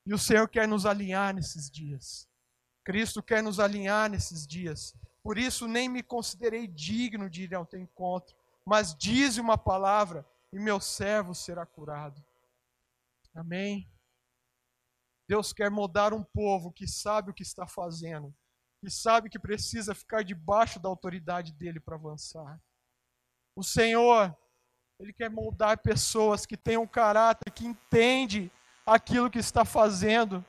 E 0.04 0.12
o 0.12 0.18
Senhor 0.18 0.48
quer 0.48 0.66
nos 0.66 0.84
alinhar 0.84 1.32
nesses 1.34 1.70
dias. 1.70 2.28
Cristo 2.84 3.22
quer 3.22 3.42
nos 3.42 3.60
alinhar 3.60 4.10
nesses 4.10 4.46
dias. 4.46 4.94
Por 5.22 5.38
isso 5.38 5.68
nem 5.68 5.88
me 5.88 6.02
considerei 6.02 6.66
digno 6.66 7.28
de 7.30 7.44
ir 7.44 7.54
ao 7.54 7.66
teu 7.66 7.78
encontro, 7.78 8.34
mas 8.66 8.94
dize 8.94 9.40
uma 9.40 9.58
palavra 9.58 10.26
e 10.52 10.58
meu 10.58 10.80
servo 10.80 11.34
será 11.34 11.64
curado. 11.64 12.24
Amém. 13.34 13.88
Deus 15.28 15.52
quer 15.52 15.70
moldar 15.70 16.12
um 16.12 16.24
povo 16.24 16.72
que 16.72 16.88
sabe 16.88 17.30
o 17.30 17.34
que 17.34 17.44
está 17.44 17.66
fazendo, 17.66 18.34
que 18.80 18.90
sabe 18.90 19.30
que 19.30 19.38
precisa 19.38 19.94
ficar 19.94 20.24
debaixo 20.24 20.80
da 20.80 20.88
autoridade 20.88 21.52
dele 21.52 21.78
para 21.78 21.94
avançar. 21.94 22.60
O 23.54 23.62
Senhor, 23.62 24.34
ele 24.98 25.12
quer 25.12 25.30
moldar 25.30 25.78
pessoas 25.78 26.46
que 26.46 26.56
tenham 26.56 26.86
caráter, 26.86 27.50
que 27.52 27.66
entende 27.66 28.50
aquilo 28.86 29.30
que 29.30 29.38
está 29.38 29.64
fazendo, 29.64 30.44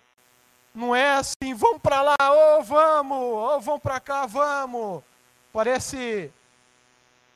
não 0.74 0.96
é 0.96 1.16
assim, 1.16 1.54
vamos 1.54 1.82
para 1.82 2.02
lá, 2.02 2.16
ou 2.20 2.60
oh, 2.60 2.64
vamos, 2.64 3.18
ou 3.18 3.56
oh, 3.56 3.60
vamos 3.60 3.82
para 3.82 4.00
cá, 4.00 4.26
vamos. 4.26 5.04
Parece 5.52 6.32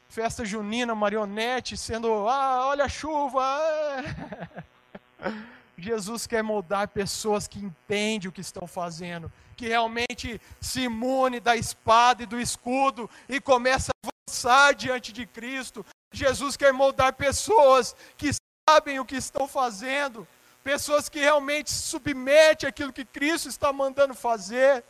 festa 0.08 0.45
junina, 0.45 0.95
marionete, 0.95 1.75
sendo, 1.75 2.30
ah, 2.30 2.67
olha 2.67 2.86
a 2.86 2.89
chuva. 2.89 3.43
Jesus 5.78 6.25
quer 6.25 6.41
moldar 6.41 6.88
pessoas 6.88 7.47
que 7.47 7.60
entendem 7.60 8.30
o 8.30 8.32
que 8.32 8.39
estão 8.39 8.65
fazendo, 8.65 9.30
que 9.58 9.67
realmente 9.67 10.39
se 10.62 10.82
imune 10.82 11.41
da 11.41 11.58
espada 11.58 12.23
e 12.23 12.25
do 12.25 12.39
escudo 12.39 13.10
e 13.28 13.41
começa 13.41 13.91
a 14.06 14.14
avançar 14.27 14.73
diante 14.73 15.13
de 15.13 15.25
Cristo. 15.25 15.85
Jesus 16.11 16.57
quer 16.57 16.73
moldar 16.73 17.13
pessoas 17.13 17.95
que 18.17 18.31
sabem 18.67 18.99
o 18.99 19.05
que 19.05 19.15
estão 19.15 19.47
fazendo, 19.47 20.27
pessoas 20.63 21.07
que 21.07 21.19
realmente 21.19 21.69
se 21.69 21.83
submetem 21.83 22.67
àquilo 22.67 22.93
que 22.93 23.05
Cristo 23.05 23.47
está 23.47 23.71
mandando 23.71 24.13
fazer. 24.13 24.83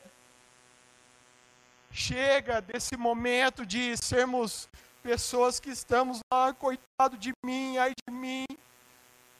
Chega 1.91 2.61
desse 2.61 2.95
momento 2.97 3.65
de 3.65 3.95
sermos 3.97 4.69
pessoas 5.03 5.59
que 5.59 5.69
estamos 5.69 6.19
lá, 6.33 6.53
coitado 6.53 7.17
de 7.17 7.31
mim, 7.45 7.77
ai 7.77 7.91
de 8.07 8.13
mim. 8.13 8.45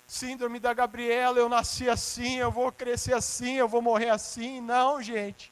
síndrome 0.08 0.60
da 0.60 0.74
Gabriela, 0.74 1.40
eu 1.40 1.50
nasci 1.50 1.90
assim, 1.90 2.38
eu 2.38 2.52
vou 2.52 2.72
crescer 2.72 3.14
assim, 3.14 3.56
eu 3.56 3.68
vou 3.68 3.82
morrer 3.82 4.10
assim. 4.10 4.62
Não, 4.62 5.02
gente. 5.02 5.52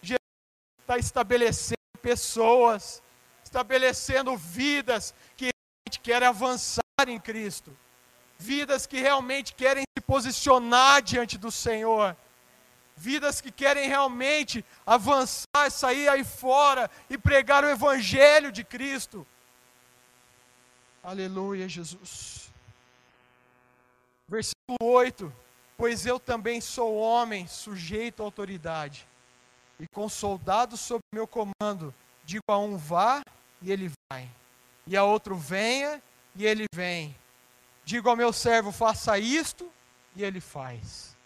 Jesus 0.00 0.18
está 0.80 0.96
estabelecendo 0.96 1.76
pessoas, 2.00 3.02
estabelecendo 3.48 4.36
vidas 4.36 5.14
que 5.36 5.46
realmente 5.46 6.00
querem 6.00 6.28
avançar 6.28 6.82
em 7.06 7.18
Cristo, 7.18 7.76
vidas 8.38 8.86
que 8.86 9.00
realmente 9.00 9.54
querem 9.54 9.84
se 9.96 10.02
posicionar 10.04 11.00
diante 11.02 11.38
do 11.38 11.50
Senhor, 11.50 12.14
vidas 12.94 13.40
que 13.40 13.50
querem 13.50 13.88
realmente 13.88 14.64
avançar, 14.86 15.70
sair 15.70 16.08
aí 16.08 16.24
fora 16.24 16.90
e 17.08 17.16
pregar 17.16 17.64
o 17.64 17.70
Evangelho 17.70 18.52
de 18.52 18.62
Cristo. 18.62 19.26
Aleluia, 21.02 21.66
Jesus. 21.68 22.50
Versículo 24.28 24.76
8: 24.82 25.32
Pois 25.76 26.04
eu 26.04 26.20
também 26.20 26.60
sou 26.60 26.96
homem, 26.96 27.46
sujeito 27.46 28.22
à 28.22 28.26
autoridade, 28.26 29.08
e 29.80 29.86
com 29.88 30.06
soldados 30.06 30.80
sob 30.80 31.00
meu 31.14 31.26
comando, 31.26 31.94
digo 32.28 32.44
a 32.46 32.58
um 32.58 32.76
vá, 32.76 33.22
e 33.62 33.72
ele 33.72 33.90
vai, 34.12 34.28
e 34.86 34.94
a 34.94 35.02
outro 35.02 35.34
venha, 35.34 36.02
e 36.36 36.44
ele 36.44 36.66
vem. 36.74 37.16
Digo 37.86 38.06
ao 38.10 38.14
meu 38.14 38.34
servo, 38.34 38.70
faça 38.70 39.18
isto, 39.18 39.72
e 40.14 40.22
ele 40.22 40.38
faz. 40.38 41.16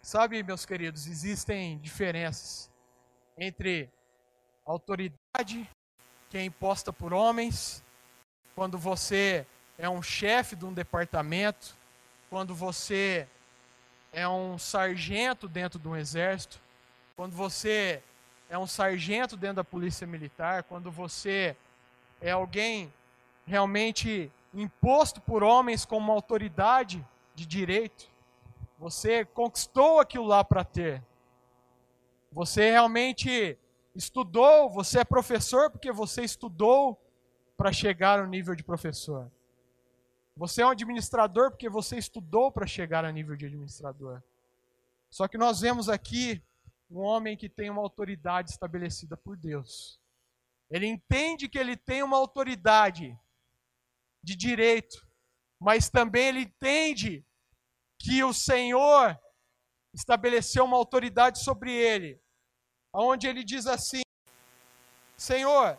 Sabe, 0.00 0.42
meus 0.42 0.64
queridos, 0.64 1.06
existem 1.06 1.76
diferenças 1.80 2.70
entre 3.36 3.90
autoridade 4.64 5.68
que 6.30 6.38
é 6.38 6.42
imposta 6.42 6.90
por 6.90 7.12
homens, 7.12 7.84
quando 8.54 8.78
você 8.78 9.46
é 9.76 9.86
um 9.86 10.02
chefe 10.02 10.56
de 10.56 10.64
um 10.64 10.72
departamento, 10.72 11.76
quando 12.30 12.54
você 12.54 13.28
é 14.14 14.26
um 14.26 14.58
sargento 14.58 15.46
dentro 15.46 15.78
de 15.78 15.88
um 15.88 15.94
exército, 15.94 16.58
quando 17.14 17.36
você 17.36 18.02
é 18.48 18.58
um 18.58 18.66
sargento 18.66 19.36
dentro 19.36 19.56
da 19.56 19.64
polícia 19.64 20.06
militar, 20.06 20.62
quando 20.64 20.90
você 20.90 21.56
é 22.20 22.30
alguém 22.30 22.92
realmente 23.46 24.30
imposto 24.52 25.20
por 25.20 25.42
homens 25.42 25.84
como 25.84 26.06
uma 26.06 26.14
autoridade 26.14 27.04
de 27.34 27.44
direito, 27.46 28.08
você 28.78 29.24
conquistou 29.24 30.00
aquilo 30.00 30.24
lá 30.24 30.44
para 30.44 30.64
ter. 30.64 31.02
Você 32.32 32.70
realmente 32.70 33.58
estudou, 33.94 34.68
você 34.70 35.00
é 35.00 35.04
professor 35.04 35.70
porque 35.70 35.92
você 35.92 36.22
estudou 36.22 37.00
para 37.56 37.72
chegar 37.72 38.18
ao 38.18 38.26
nível 38.26 38.54
de 38.54 38.64
professor. 38.64 39.30
Você 40.36 40.62
é 40.62 40.66
um 40.66 40.70
administrador 40.70 41.50
porque 41.50 41.68
você 41.68 41.96
estudou 41.96 42.50
para 42.50 42.66
chegar 42.66 43.04
a 43.04 43.12
nível 43.12 43.36
de 43.36 43.46
administrador. 43.46 44.20
Só 45.08 45.28
que 45.28 45.38
nós 45.38 45.60
vemos 45.60 45.88
aqui 45.88 46.42
um 46.94 47.00
homem 47.00 47.36
que 47.36 47.48
tem 47.48 47.68
uma 47.68 47.82
autoridade 47.82 48.50
estabelecida 48.50 49.16
por 49.16 49.36
Deus. 49.36 50.00
Ele 50.70 50.86
entende 50.86 51.48
que 51.48 51.58
ele 51.58 51.76
tem 51.76 52.04
uma 52.04 52.16
autoridade 52.16 53.18
de 54.22 54.36
direito, 54.36 55.04
mas 55.60 55.90
também 55.90 56.28
ele 56.28 56.40
entende 56.42 57.26
que 57.98 58.22
o 58.22 58.32
Senhor 58.32 59.18
estabeleceu 59.92 60.64
uma 60.64 60.76
autoridade 60.76 61.42
sobre 61.42 61.72
ele, 61.72 62.20
onde 62.92 63.26
ele 63.26 63.42
diz 63.42 63.66
assim: 63.66 64.02
Senhor, 65.16 65.76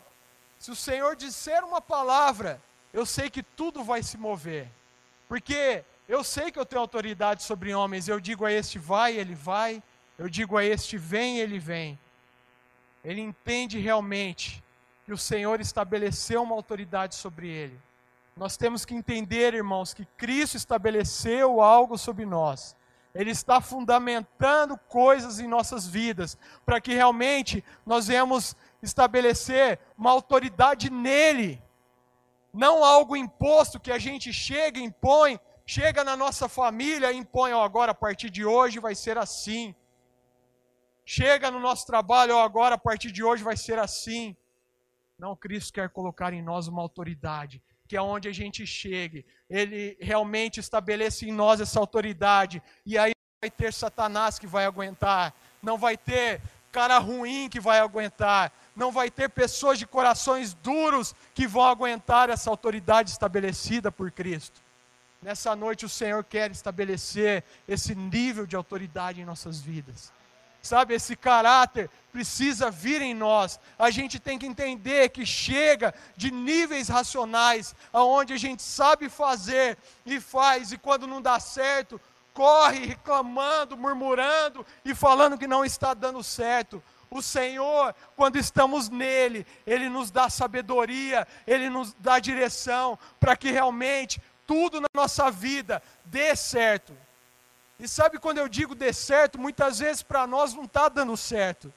se 0.58 0.70
o 0.70 0.76
Senhor 0.76 1.16
disser 1.16 1.64
uma 1.64 1.80
palavra, 1.80 2.62
eu 2.92 3.06
sei 3.06 3.30
que 3.30 3.42
tudo 3.42 3.82
vai 3.82 4.02
se 4.02 4.18
mover. 4.18 4.70
Porque 5.26 5.82
eu 6.06 6.22
sei 6.22 6.52
que 6.52 6.58
eu 6.58 6.66
tenho 6.66 6.82
autoridade 6.82 7.42
sobre 7.42 7.74
homens. 7.74 8.06
Eu 8.06 8.20
digo 8.20 8.44
a 8.44 8.52
este 8.52 8.78
vai, 8.78 9.16
ele 9.16 9.34
vai. 9.34 9.82
Eu 10.18 10.28
digo 10.28 10.56
a 10.56 10.64
este 10.64 10.96
vem, 10.96 11.38
ele 11.38 11.58
vem. 11.58 11.98
Ele 13.04 13.20
entende 13.20 13.78
realmente 13.78 14.62
que 15.04 15.12
o 15.12 15.18
Senhor 15.18 15.60
estabeleceu 15.60 16.42
uma 16.42 16.54
autoridade 16.54 17.14
sobre 17.14 17.48
ele. 17.48 17.78
Nós 18.36 18.56
temos 18.56 18.84
que 18.84 18.94
entender, 18.94 19.54
irmãos, 19.54 19.94
que 19.94 20.04
Cristo 20.16 20.56
estabeleceu 20.56 21.60
algo 21.60 21.96
sobre 21.96 22.26
nós. 22.26 22.76
Ele 23.14 23.30
está 23.30 23.60
fundamentando 23.60 24.76
coisas 24.88 25.38
em 25.38 25.46
nossas 25.46 25.86
vidas, 25.86 26.36
para 26.64 26.80
que 26.80 26.92
realmente 26.92 27.64
nós 27.84 28.08
venhamos 28.08 28.54
estabelecer 28.82 29.78
uma 29.96 30.10
autoridade 30.10 30.90
nele 30.90 31.62
não 32.56 32.82
algo 32.82 33.14
imposto 33.14 33.78
que 33.78 33.92
a 33.92 33.98
gente 33.98 34.32
chega, 34.32 34.80
impõe, 34.80 35.38
chega 35.66 36.02
na 36.02 36.16
nossa 36.16 36.48
família 36.48 37.12
e 37.12 37.18
impõe, 37.18 37.52
ó, 37.52 37.62
agora 37.62 37.92
a 37.92 37.94
partir 37.94 38.30
de 38.30 38.46
hoje 38.46 38.78
vai 38.78 38.94
ser 38.94 39.18
assim. 39.18 39.74
Chega 41.08 41.52
no 41.52 41.60
nosso 41.60 41.86
trabalho, 41.86 42.34
ó, 42.34 42.42
agora 42.42 42.74
a 42.74 42.78
partir 42.78 43.12
de 43.12 43.22
hoje 43.22 43.44
vai 43.44 43.56
ser 43.56 43.78
assim. 43.78 44.36
Não, 45.16 45.36
Cristo 45.36 45.72
quer 45.72 45.88
colocar 45.88 46.32
em 46.32 46.42
nós 46.42 46.66
uma 46.66 46.82
autoridade, 46.82 47.62
que 47.86 47.96
é 47.96 48.02
onde 48.02 48.26
a 48.26 48.32
gente 48.32 48.66
chegue, 48.66 49.24
Ele 49.48 49.96
realmente 50.00 50.58
estabelece 50.58 51.24
em 51.24 51.30
nós 51.32 51.60
essa 51.60 51.78
autoridade, 51.78 52.60
e 52.84 52.98
aí 52.98 53.12
vai 53.40 53.48
ter 53.48 53.72
Satanás 53.72 54.36
que 54.36 54.48
vai 54.48 54.64
aguentar, 54.64 55.32
não 55.62 55.78
vai 55.78 55.96
ter 55.96 56.42
cara 56.72 56.98
ruim 56.98 57.48
que 57.48 57.60
vai 57.60 57.78
aguentar, 57.78 58.52
não 58.74 58.90
vai 58.90 59.08
ter 59.08 59.28
pessoas 59.30 59.78
de 59.78 59.86
corações 59.86 60.54
duros 60.54 61.14
que 61.32 61.46
vão 61.46 61.64
aguentar 61.64 62.30
essa 62.30 62.50
autoridade 62.50 63.10
estabelecida 63.10 63.92
por 63.92 64.10
Cristo. 64.10 64.60
Nessa 65.22 65.54
noite 65.54 65.86
o 65.86 65.88
Senhor 65.88 66.24
quer 66.24 66.50
estabelecer 66.50 67.44
esse 67.68 67.94
nível 67.94 68.44
de 68.44 68.56
autoridade 68.56 69.20
em 69.20 69.24
nossas 69.24 69.60
vidas. 69.60 70.12
Sabe, 70.66 70.94
esse 70.94 71.14
caráter 71.14 71.88
precisa 72.10 72.72
vir 72.72 73.00
em 73.00 73.14
nós. 73.14 73.60
A 73.78 73.88
gente 73.88 74.18
tem 74.18 74.36
que 74.36 74.46
entender 74.46 75.10
que 75.10 75.24
chega 75.24 75.94
de 76.16 76.32
níveis 76.32 76.88
racionais, 76.88 77.72
aonde 77.92 78.32
a 78.32 78.36
gente 78.36 78.62
sabe 78.64 79.08
fazer 79.08 79.78
e 80.04 80.18
faz, 80.18 80.72
e 80.72 80.76
quando 80.76 81.06
não 81.06 81.22
dá 81.22 81.38
certo, 81.38 82.00
corre 82.34 82.84
reclamando, 82.84 83.76
murmurando 83.76 84.66
e 84.84 84.92
falando 84.92 85.38
que 85.38 85.46
não 85.46 85.64
está 85.64 85.94
dando 85.94 86.20
certo. 86.24 86.82
O 87.08 87.22
Senhor, 87.22 87.94
quando 88.16 88.36
estamos 88.36 88.88
nele, 88.88 89.46
Ele 89.64 89.88
nos 89.88 90.10
dá 90.10 90.28
sabedoria, 90.28 91.28
Ele 91.46 91.70
nos 91.70 91.94
dá 91.94 92.18
direção, 92.18 92.98
para 93.20 93.36
que 93.36 93.52
realmente 93.52 94.20
tudo 94.44 94.80
na 94.80 94.88
nossa 94.92 95.30
vida 95.30 95.80
dê 96.04 96.34
certo. 96.34 96.92
E 97.78 97.86
sabe 97.86 98.18
quando 98.18 98.38
eu 98.38 98.48
digo 98.48 98.74
dê 98.74 98.92
certo, 98.92 99.38
muitas 99.38 99.78
vezes 99.78 100.02
para 100.02 100.26
nós 100.26 100.54
não 100.54 100.64
está 100.64 100.88
dando 100.88 101.16
certo 101.16 101.72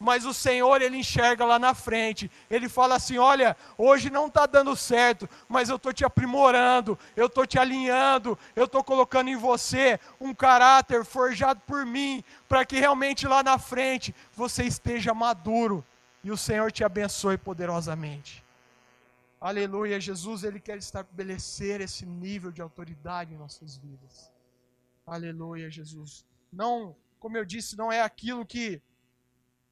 mas 0.00 0.24
o 0.24 0.32
Senhor 0.32 0.80
ele 0.80 0.96
enxerga 0.96 1.44
lá 1.44 1.58
na 1.58 1.74
frente. 1.74 2.30
Ele 2.50 2.70
fala 2.70 2.96
assim: 2.96 3.18
olha, 3.18 3.54
hoje 3.76 4.08
não 4.08 4.28
está 4.28 4.46
dando 4.46 4.74
certo, 4.74 5.28
mas 5.46 5.68
eu 5.68 5.76
estou 5.76 5.92
te 5.92 6.06
aprimorando, 6.06 6.98
eu 7.14 7.26
estou 7.26 7.46
te 7.46 7.58
alinhando, 7.58 8.36
eu 8.56 8.64
estou 8.64 8.82
colocando 8.82 9.28
em 9.28 9.36
você 9.36 10.00
um 10.18 10.34
caráter 10.34 11.04
forjado 11.04 11.60
por 11.66 11.84
mim, 11.84 12.24
para 12.48 12.64
que 12.64 12.80
realmente 12.80 13.28
lá 13.28 13.42
na 13.42 13.58
frente 13.58 14.14
você 14.32 14.64
esteja 14.64 15.12
maduro 15.12 15.84
e 16.24 16.30
o 16.30 16.36
Senhor 16.36 16.72
te 16.72 16.82
abençoe 16.82 17.36
poderosamente. 17.36 18.42
Aleluia, 19.38 20.00
Jesus, 20.00 20.44
ele 20.44 20.60
quer 20.60 20.78
estabelecer 20.78 21.80
esse 21.80 22.06
nível 22.06 22.50
de 22.50 22.62
autoridade 22.62 23.34
em 23.34 23.38
nossas 23.38 23.76
vidas. 23.76 24.30
Aleluia, 25.10 25.68
Jesus. 25.68 26.24
Não, 26.52 26.96
como 27.18 27.36
eu 27.36 27.44
disse, 27.44 27.76
não 27.76 27.90
é 27.90 28.00
aquilo 28.00 28.46
que 28.46 28.80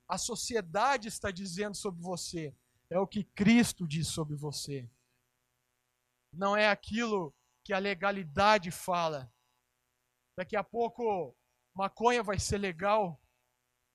a 0.09 0.19
sociedade 0.19 1.07
está 1.07 1.31
dizendo 1.31 1.77
sobre 1.77 2.03
você, 2.03 2.53
é 2.91 2.99
o 2.99 3.07
que 3.07 3.23
Cristo 3.23 3.87
diz 3.87 4.09
sobre 4.09 4.35
você. 4.35 4.91
Não 6.33 6.57
é 6.57 6.69
aquilo 6.69 7.33
que 7.63 7.73
a 7.73 7.79
legalidade 7.79 8.73
fala. 8.73 9.33
Daqui 10.37 10.57
a 10.57 10.65
pouco, 10.65 11.37
maconha 11.73 12.21
vai 12.21 12.41
ser 12.41 12.59
legal, 12.59 13.23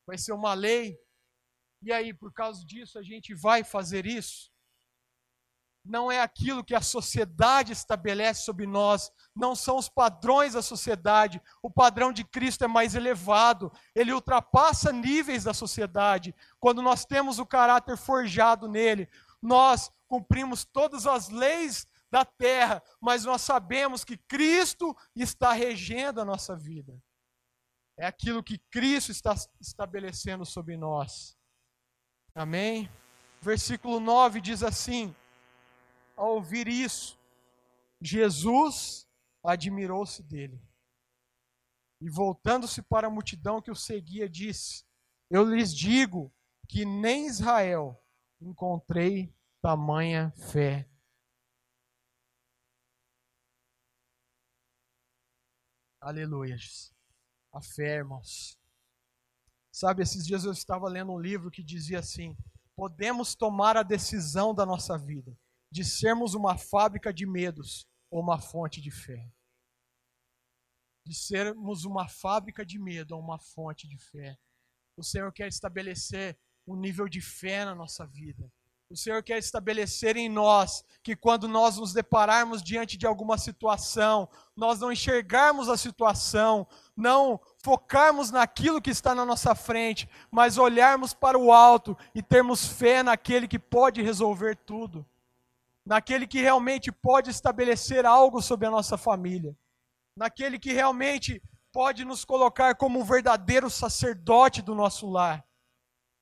vai 0.07 0.17
ser 0.17 0.31
uma 0.31 0.53
lei, 0.53 0.97
e 1.81 1.91
aí, 1.91 2.13
por 2.13 2.31
causa 2.31 2.65
disso, 2.65 2.97
a 2.97 3.03
gente 3.03 3.33
vai 3.33 3.65
fazer 3.65 4.05
isso? 4.05 4.52
Não 5.83 6.11
é 6.11 6.21
aquilo 6.21 6.63
que 6.63 6.73
a 6.73 6.81
sociedade 6.81 7.73
estabelece 7.73 8.43
sobre 8.43 8.65
nós, 8.65 9.11
não 9.35 9.53
são 9.55 9.77
os 9.77 9.89
padrões 9.89 10.53
da 10.53 10.61
sociedade. 10.61 11.41
O 11.61 11.69
padrão 11.69 12.13
de 12.13 12.23
Cristo 12.23 12.63
é 12.63 12.67
mais 12.67 12.95
elevado, 12.95 13.71
ele 13.93 14.13
ultrapassa 14.13 14.91
níveis 14.93 15.43
da 15.43 15.53
sociedade. 15.53 16.33
Quando 16.59 16.81
nós 16.81 17.05
temos 17.05 17.37
o 17.37 17.45
caráter 17.45 17.97
forjado 17.97 18.67
nele, 18.67 19.09
nós 19.41 19.91
cumprimos 20.07 20.63
todas 20.63 21.05
as 21.05 21.29
leis 21.29 21.85
da 22.09 22.23
terra, 22.23 22.81
mas 23.01 23.25
nós 23.25 23.41
sabemos 23.41 24.03
que 24.05 24.15
Cristo 24.15 24.95
está 25.15 25.51
regendo 25.51 26.21
a 26.21 26.25
nossa 26.25 26.55
vida. 26.55 26.97
É 27.97 28.05
aquilo 28.05 28.43
que 28.43 28.57
Cristo 28.71 29.11
está 29.11 29.35
estabelecendo 29.59 30.45
sobre 30.45 30.77
nós. 30.77 31.37
Amém? 32.33 32.89
Versículo 33.41 33.99
9 33.99 34.39
diz 34.39 34.63
assim: 34.63 35.13
ao 36.15 36.35
ouvir 36.35 36.67
isso, 36.67 37.19
Jesus 38.01 39.07
admirou-se 39.43 40.21
dele. 40.23 40.61
E 42.01 42.09
voltando-se 42.09 42.81
para 42.81 43.07
a 43.07 43.09
multidão 43.09 43.61
que 43.61 43.71
o 43.71 43.75
seguia, 43.75 44.27
disse: 44.27 44.85
Eu 45.29 45.43
lhes 45.43 45.73
digo 45.73 46.33
que 46.67 46.85
nem 46.85 47.27
Israel 47.27 48.01
encontrei 48.41 49.33
tamanha 49.61 50.31
fé. 50.31 50.89
Aleluia. 56.01 56.57
A 57.53 57.61
fé, 57.61 57.95
irmãos. 57.97 58.59
Sabe, 59.71 60.03
esses 60.03 60.25
dias 60.25 60.43
eu 60.43 60.51
estava 60.51 60.89
lendo 60.89 61.13
um 61.13 61.19
livro 61.19 61.49
que 61.49 61.63
dizia 61.63 61.99
assim: 61.99 62.37
podemos 62.75 63.33
tomar 63.33 63.77
a 63.77 63.83
decisão 63.83 64.53
da 64.53 64.65
nossa 64.65 64.97
vida 64.97 65.37
de 65.73 65.83
sermos 65.83 66.35
uma 66.35 66.55
fábrica 66.55 67.11
de 67.11 67.25
medos 67.25 67.87
ou 68.11 68.21
uma 68.21 68.39
fonte 68.39 68.79
de 68.79 68.91
fé. 68.91 69.27
De 71.03 71.15
sermos 71.15 71.83
uma 71.83 72.07
fábrica 72.07 72.63
de 72.63 72.77
medo 72.77 73.15
ou 73.15 73.19
uma 73.19 73.39
fonte 73.39 73.87
de 73.87 73.97
fé. 73.97 74.37
O 74.95 75.03
Senhor 75.03 75.33
quer 75.33 75.47
estabelecer 75.47 76.37
um 76.67 76.75
nível 76.75 77.09
de 77.09 77.19
fé 77.19 77.65
na 77.65 77.73
nossa 77.73 78.05
vida. 78.05 78.47
O 78.87 78.95
Senhor 78.95 79.23
quer 79.23 79.39
estabelecer 79.39 80.15
em 80.15 80.29
nós 80.29 80.85
que 81.01 81.15
quando 81.15 81.47
nós 81.47 81.77
nos 81.77 81.91
depararmos 81.91 82.61
diante 82.61 82.95
de 82.95 83.07
alguma 83.07 83.39
situação, 83.39 84.29
nós 84.55 84.79
não 84.79 84.91
enxergarmos 84.91 85.69
a 85.69 85.75
situação, 85.75 86.67
não 86.95 87.41
focarmos 87.63 88.29
naquilo 88.29 88.79
que 88.79 88.91
está 88.91 89.15
na 89.15 89.25
nossa 89.25 89.55
frente, 89.55 90.07
mas 90.29 90.59
olharmos 90.59 91.15
para 91.15 91.35
o 91.35 91.51
alto 91.51 91.97
e 92.13 92.21
termos 92.21 92.63
fé 92.63 93.01
naquele 93.01 93.47
que 93.47 93.57
pode 93.57 94.03
resolver 94.03 94.55
tudo, 94.55 95.03
naquele 95.85 96.25
que 96.25 96.41
realmente 96.41 96.91
pode 96.91 97.29
estabelecer 97.29 98.05
algo 98.05 98.41
sobre 98.41 98.67
a 98.67 98.71
nossa 98.71 98.97
família, 98.97 99.55
naquele 100.15 100.57
que 100.57 100.73
realmente 100.73 101.41
pode 101.71 102.05
nos 102.05 102.23
colocar 102.23 102.75
como 102.75 102.99
um 102.99 103.03
verdadeiro 103.03 103.69
sacerdote 103.69 104.61
do 104.61 104.75
nosso 104.75 105.09
lar. 105.09 105.43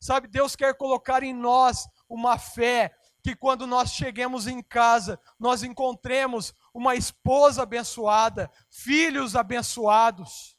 Sabe, 0.02 0.28
Deus 0.28 0.56
quer 0.56 0.76
colocar 0.76 1.22
em 1.22 1.34
nós 1.34 1.88
uma 2.10 2.40
fé 2.40 2.96
que 3.24 3.36
quando 3.36 3.68
nós 3.68 3.92
cheguemos 3.92 4.48
em 4.48 4.64
casa, 4.64 5.20
nós 5.40 5.62
encontremos 5.62 6.54
uma 6.74 6.96
esposa 6.96 7.64
abençoada, 7.64 8.50
filhos 8.70 9.36
abençoados, 9.36 10.58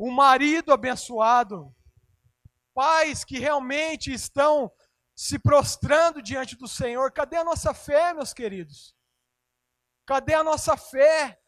um 0.00 0.10
marido 0.10 0.72
abençoado, 0.72 1.74
pais 2.72 3.24
que 3.24 3.38
realmente 3.38 4.12
estão 4.12 4.72
se 5.14 5.38
prostrando 5.38 6.22
diante 6.22 6.56
do 6.56 6.66
Senhor. 6.66 7.12
Cadê 7.12 7.36
a 7.36 7.44
nossa 7.44 7.72
fé, 7.72 8.12
meus 8.12 8.32
queridos? 8.32 8.94
Cadê 10.06 10.34
a 10.34 10.44
nossa 10.44 10.76
fé? 10.76 11.40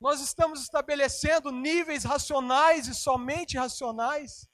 Nós 0.00 0.20
estamos 0.20 0.62
estabelecendo 0.62 1.52
níveis 1.52 2.04
racionais 2.04 2.86
e 2.86 2.94
somente 2.94 3.58
racionais 3.58 4.50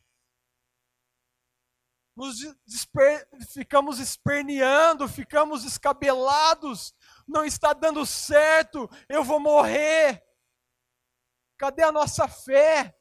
nos 2.17 2.39
desper, 2.67 3.29
ficamos 3.53 4.01
esperneando, 4.01 5.07
ficamos 5.07 5.65
escabelados, 5.65 6.95
não 7.29 7.45
está 7.45 7.75
dando 7.75 8.07
certo, 8.07 8.89
eu 9.07 9.23
vou 9.23 9.39
morrer. 9.39 10.25
Cadê 11.59 11.83
a 11.83 11.93
nossa 11.93 12.27
fé? 12.27 12.96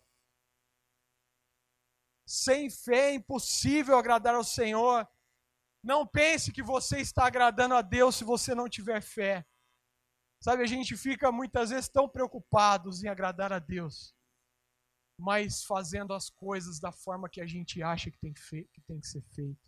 Sem 2.25 2.69
fé 2.69 3.11
é 3.11 3.13
impossível 3.13 3.97
agradar 3.97 4.35
ao 4.35 4.43
Senhor. 4.43 5.07
Não 5.83 6.05
pense 6.07 6.51
que 6.51 6.63
você 6.63 6.99
está 6.99 7.27
agradando 7.27 7.75
a 7.75 7.81
Deus 7.81 8.15
se 8.15 8.23
você 8.23 8.55
não 8.55 8.67
tiver 8.67 9.01
fé. 9.01 9.45
Sabe, 10.41 10.63
a 10.63 10.67
gente 10.67 10.97
fica 10.97 11.31
muitas 11.31 11.69
vezes 11.69 11.87
tão 11.87 12.09
preocupados 12.09 13.03
em 13.03 13.07
agradar 13.07 13.53
a 13.53 13.59
Deus 13.59 14.15
mas 15.17 15.63
fazendo 15.63 16.13
as 16.13 16.29
coisas 16.29 16.79
da 16.79 16.91
forma 16.91 17.29
que 17.29 17.39
a 17.39 17.45
gente 17.45 17.81
acha 17.81 18.11
que 18.11 18.17
tem, 18.17 18.33
que, 18.33 18.67
tem 18.85 18.99
que 18.99 19.07
ser 19.07 19.21
feito. 19.33 19.59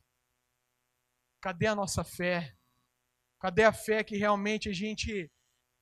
Cadê 1.41 1.67
a 1.67 1.76
nossa 1.76 2.04
fé? 2.04 2.56
Cadê 3.39 3.63
a 3.63 3.72
fé 3.72 4.04
que 4.04 4.17
realmente 4.17 4.70
a 4.70 4.74
gente 4.74 5.32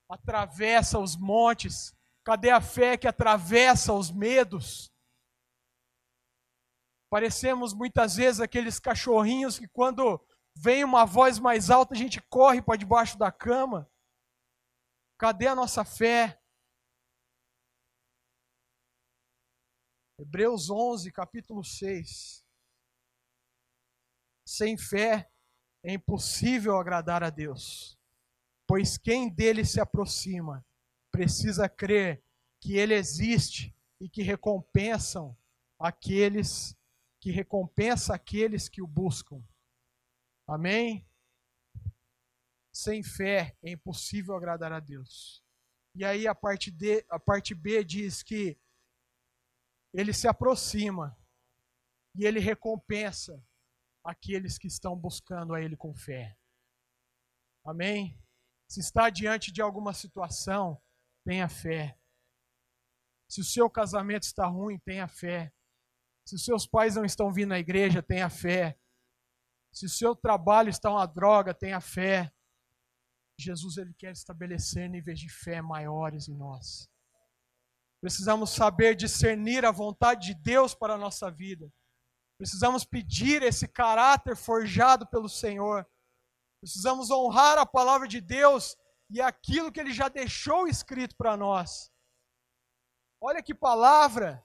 atravessa 0.09 0.99
os 0.99 1.15
montes? 1.15 1.95
Cadê 2.23 2.51
a 2.51 2.61
fé 2.61 2.97
que 2.97 3.07
atravessa 3.07 3.93
os 3.93 4.11
medos? 4.11 4.91
Parecemos 7.15 7.73
muitas 7.73 8.17
vezes 8.17 8.41
aqueles 8.41 8.77
cachorrinhos 8.77 9.57
que, 9.57 9.69
quando 9.69 10.21
vem 10.53 10.83
uma 10.83 11.05
voz 11.05 11.39
mais 11.39 11.69
alta, 11.69 11.93
a 11.93 11.97
gente 11.97 12.21
corre 12.23 12.61
para 12.61 12.77
debaixo 12.77 13.17
da 13.17 13.31
cama. 13.31 13.89
Cadê 15.17 15.47
a 15.47 15.55
nossa 15.55 15.85
fé? 15.85 16.37
Hebreus 20.19 20.69
11, 20.69 21.09
capítulo 21.13 21.63
6. 21.63 22.45
Sem 24.45 24.77
fé 24.77 25.31
é 25.85 25.93
impossível 25.93 26.77
agradar 26.77 27.23
a 27.23 27.29
Deus, 27.29 27.97
pois 28.67 28.97
quem 28.97 29.33
dele 29.33 29.63
se 29.63 29.79
aproxima 29.79 30.67
precisa 31.13 31.69
crer 31.69 32.21
que 32.61 32.75
ele 32.75 32.93
existe 32.93 33.73
e 34.01 34.09
que 34.09 34.21
recompensam 34.21 35.33
aqueles 35.79 36.75
que 37.25 37.31
recompensa 37.31 38.13
aqueles 38.13 38.69
que 38.69 38.83
o 38.83 38.87
buscam. 38.87 39.43
Amém? 40.47 41.09
Sem 42.71 43.01
fé 43.01 43.57
é 43.63 43.71
impossível 43.71 44.35
agradar 44.35 44.71
a 44.71 44.79
Deus. 44.79 45.43
E 45.95 46.05
aí 46.05 46.27
a 46.27 46.35
parte, 46.35 46.69
D, 46.69 47.03
a 47.09 47.19
parte 47.19 47.55
B 47.55 47.83
diz 47.83 48.21
que 48.21 48.61
ele 49.91 50.13
se 50.13 50.27
aproxima 50.27 51.19
e 52.13 52.27
ele 52.27 52.39
recompensa 52.39 53.43
aqueles 54.03 54.59
que 54.59 54.67
estão 54.67 54.95
buscando 54.95 55.55
a 55.55 55.59
ele 55.59 55.75
com 55.75 55.95
fé. 55.95 56.37
Amém? 57.65 58.21
Se 58.69 58.81
está 58.81 59.09
diante 59.09 59.51
de 59.51 59.63
alguma 59.63 59.95
situação, 59.95 60.79
tenha 61.25 61.49
fé. 61.49 61.99
Se 63.27 63.41
o 63.41 63.43
seu 63.43 63.67
casamento 63.67 64.21
está 64.21 64.45
ruim, 64.45 64.77
tenha 64.77 65.07
fé. 65.07 65.51
Se 66.25 66.39
seus 66.39 66.65
pais 66.65 66.95
não 66.95 67.05
estão 67.05 67.31
vindo 67.31 67.53
à 67.53 67.59
igreja, 67.59 68.01
tenha 68.01 68.29
fé. 68.29 68.77
Se 69.71 69.85
o 69.85 69.89
seu 69.89 70.15
trabalho 70.15 70.69
está 70.69 70.89
uma 70.89 71.05
droga, 71.05 71.53
tenha 71.53 71.79
fé. 71.79 72.33
Jesus 73.37 73.77
ele 73.77 73.93
quer 73.93 74.11
estabelecer 74.11 74.89
níveis 74.89 75.19
de 75.19 75.29
fé 75.29 75.61
maiores 75.61 76.27
em 76.27 76.35
nós. 76.35 76.89
Precisamos 78.01 78.51
saber 78.51 78.95
discernir 78.95 79.65
a 79.65 79.71
vontade 79.71 80.27
de 80.27 80.35
Deus 80.35 80.73
para 80.73 80.93
a 80.93 80.97
nossa 80.97 81.29
vida. 81.29 81.71
Precisamos 82.37 82.85
pedir 82.85 83.41
esse 83.41 83.67
caráter 83.67 84.35
forjado 84.35 85.07
pelo 85.07 85.27
Senhor. 85.27 85.87
Precisamos 86.61 87.09
honrar 87.09 87.57
a 87.57 87.65
palavra 87.65 88.07
de 88.07 88.21
Deus 88.21 88.77
e 89.09 89.21
aquilo 89.21 89.71
que 89.71 89.79
ele 89.79 89.91
já 89.91 90.07
deixou 90.07 90.67
escrito 90.67 91.15
para 91.15 91.35
nós. 91.35 91.91
Olha 93.19 93.41
que 93.41 93.53
palavra! 93.53 94.44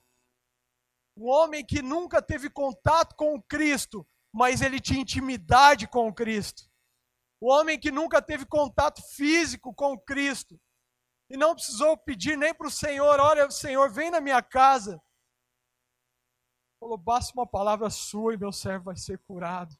Um 1.15 1.27
homem 1.27 1.65
que 1.65 1.81
nunca 1.81 2.21
teve 2.21 2.49
contato 2.49 3.15
com 3.15 3.35
o 3.35 3.41
Cristo, 3.41 4.07
mas 4.33 4.61
ele 4.61 4.79
tinha 4.79 5.01
intimidade 5.01 5.87
com 5.87 6.07
o 6.07 6.13
Cristo. 6.13 6.63
O 7.39 7.51
homem 7.51 7.79
que 7.79 7.91
nunca 7.91 8.21
teve 8.21 8.45
contato 8.45 9.01
físico 9.15 9.73
com 9.73 9.93
o 9.93 9.99
Cristo, 9.99 10.59
e 11.29 11.37
não 11.37 11.55
precisou 11.55 11.97
pedir 11.97 12.37
nem 12.37 12.53
para 12.53 12.67
o 12.67 12.71
Senhor: 12.71 13.19
olha, 13.19 13.49
Senhor, 13.49 13.89
vem 13.89 14.11
na 14.11 14.21
minha 14.21 14.41
casa. 14.41 15.01
Falou: 16.79 16.97
basta 16.97 17.33
uma 17.33 17.47
palavra 17.47 17.89
sua 17.89 18.33
e 18.33 18.37
meu 18.37 18.51
servo 18.51 18.85
vai 18.85 18.97
ser 18.97 19.17
curado. 19.19 19.75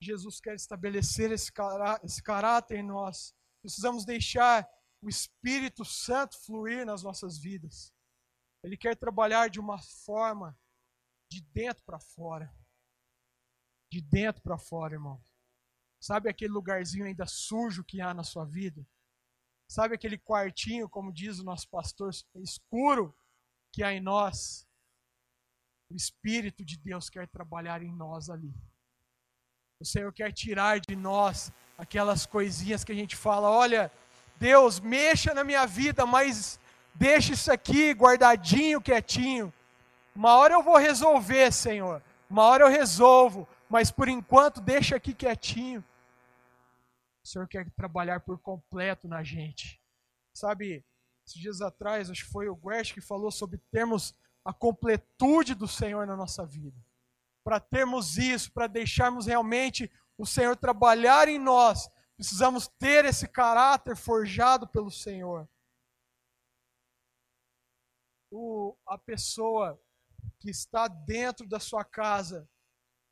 Jesus 0.00 0.40
quer 0.40 0.54
estabelecer 0.54 1.32
esse, 1.32 1.50
cará 1.52 2.00
esse 2.04 2.22
caráter 2.22 2.78
em 2.78 2.82
nós. 2.82 3.34
Precisamos 3.62 4.04
deixar 4.04 4.68
o 5.00 5.08
Espírito 5.08 5.84
Santo 5.84 6.38
fluir 6.44 6.84
nas 6.84 7.02
nossas 7.02 7.38
vidas. 7.38 7.93
Ele 8.64 8.78
quer 8.78 8.96
trabalhar 8.96 9.50
de 9.50 9.60
uma 9.60 9.78
forma 9.78 10.58
de 11.30 11.42
dentro 11.42 11.82
para 11.84 12.00
fora. 12.00 12.50
De 13.92 14.00
dentro 14.00 14.42
para 14.42 14.56
fora, 14.56 14.94
irmão. 14.94 15.22
Sabe 16.00 16.30
aquele 16.30 16.52
lugarzinho 16.52 17.04
ainda 17.04 17.26
sujo 17.26 17.84
que 17.84 18.00
há 18.00 18.14
na 18.14 18.24
sua 18.24 18.46
vida? 18.46 18.86
Sabe 19.68 19.94
aquele 19.94 20.16
quartinho, 20.16 20.88
como 20.88 21.12
diz 21.12 21.38
o 21.38 21.44
nosso 21.44 21.68
pastor, 21.68 22.10
escuro 22.36 23.14
que 23.70 23.82
há 23.82 23.92
em 23.92 24.00
nós? 24.00 24.66
O 25.90 25.94
Espírito 25.94 26.64
de 26.64 26.78
Deus 26.78 27.10
quer 27.10 27.28
trabalhar 27.28 27.82
em 27.82 27.92
nós 27.92 28.30
ali. 28.30 28.54
O 29.78 29.84
Senhor 29.84 30.12
quer 30.12 30.32
tirar 30.32 30.80
de 30.80 30.96
nós 30.96 31.52
aquelas 31.76 32.24
coisinhas 32.24 32.82
que 32.82 32.92
a 32.92 32.94
gente 32.94 33.14
fala: 33.14 33.50
olha, 33.50 33.92
Deus, 34.38 34.80
mexa 34.80 35.34
na 35.34 35.44
minha 35.44 35.66
vida, 35.66 36.06
mas 36.06 36.58
deixa 36.94 37.32
isso 37.32 37.52
aqui 37.52 37.92
guardadinho, 37.92 38.80
quietinho. 38.80 39.52
Uma 40.14 40.36
hora 40.36 40.54
eu 40.54 40.62
vou 40.62 40.76
resolver, 40.76 41.52
Senhor. 41.52 42.02
Uma 42.30 42.44
hora 42.44 42.64
eu 42.64 42.68
resolvo, 42.68 43.48
mas 43.68 43.90
por 43.90 44.08
enquanto 44.08 44.60
deixa 44.60 44.96
aqui 44.96 45.12
quietinho. 45.12 45.84
O 47.24 47.28
Senhor 47.28 47.48
quer 47.48 47.68
trabalhar 47.70 48.20
por 48.20 48.38
completo 48.38 49.08
na 49.08 49.22
gente. 49.22 49.80
Sabe, 50.34 50.84
esses 51.26 51.40
dias 51.40 51.60
atrás, 51.60 52.10
acho 52.10 52.24
que 52.24 52.30
foi 52.30 52.48
o 52.48 52.56
Guest 52.56 52.92
que 52.92 53.00
falou 53.00 53.30
sobre 53.30 53.58
termos 53.70 54.14
a 54.44 54.52
completude 54.52 55.54
do 55.54 55.66
Senhor 55.66 56.06
na 56.06 56.16
nossa 56.16 56.44
vida. 56.44 56.78
Para 57.42 57.58
termos 57.58 58.18
isso, 58.18 58.52
para 58.52 58.66
deixarmos 58.66 59.26
realmente 59.26 59.90
o 60.18 60.26
Senhor 60.26 60.54
trabalhar 60.56 61.28
em 61.28 61.38
nós, 61.38 61.90
precisamos 62.16 62.68
ter 62.68 63.04
esse 63.04 63.26
caráter 63.26 63.96
forjado 63.96 64.68
pelo 64.68 64.90
Senhor. 64.90 65.48
O, 68.36 68.76
a 68.86 68.98
pessoa 68.98 69.80
que 70.40 70.50
está 70.50 70.88
dentro 70.88 71.46
da 71.46 71.60
sua 71.60 71.84
casa 71.84 72.48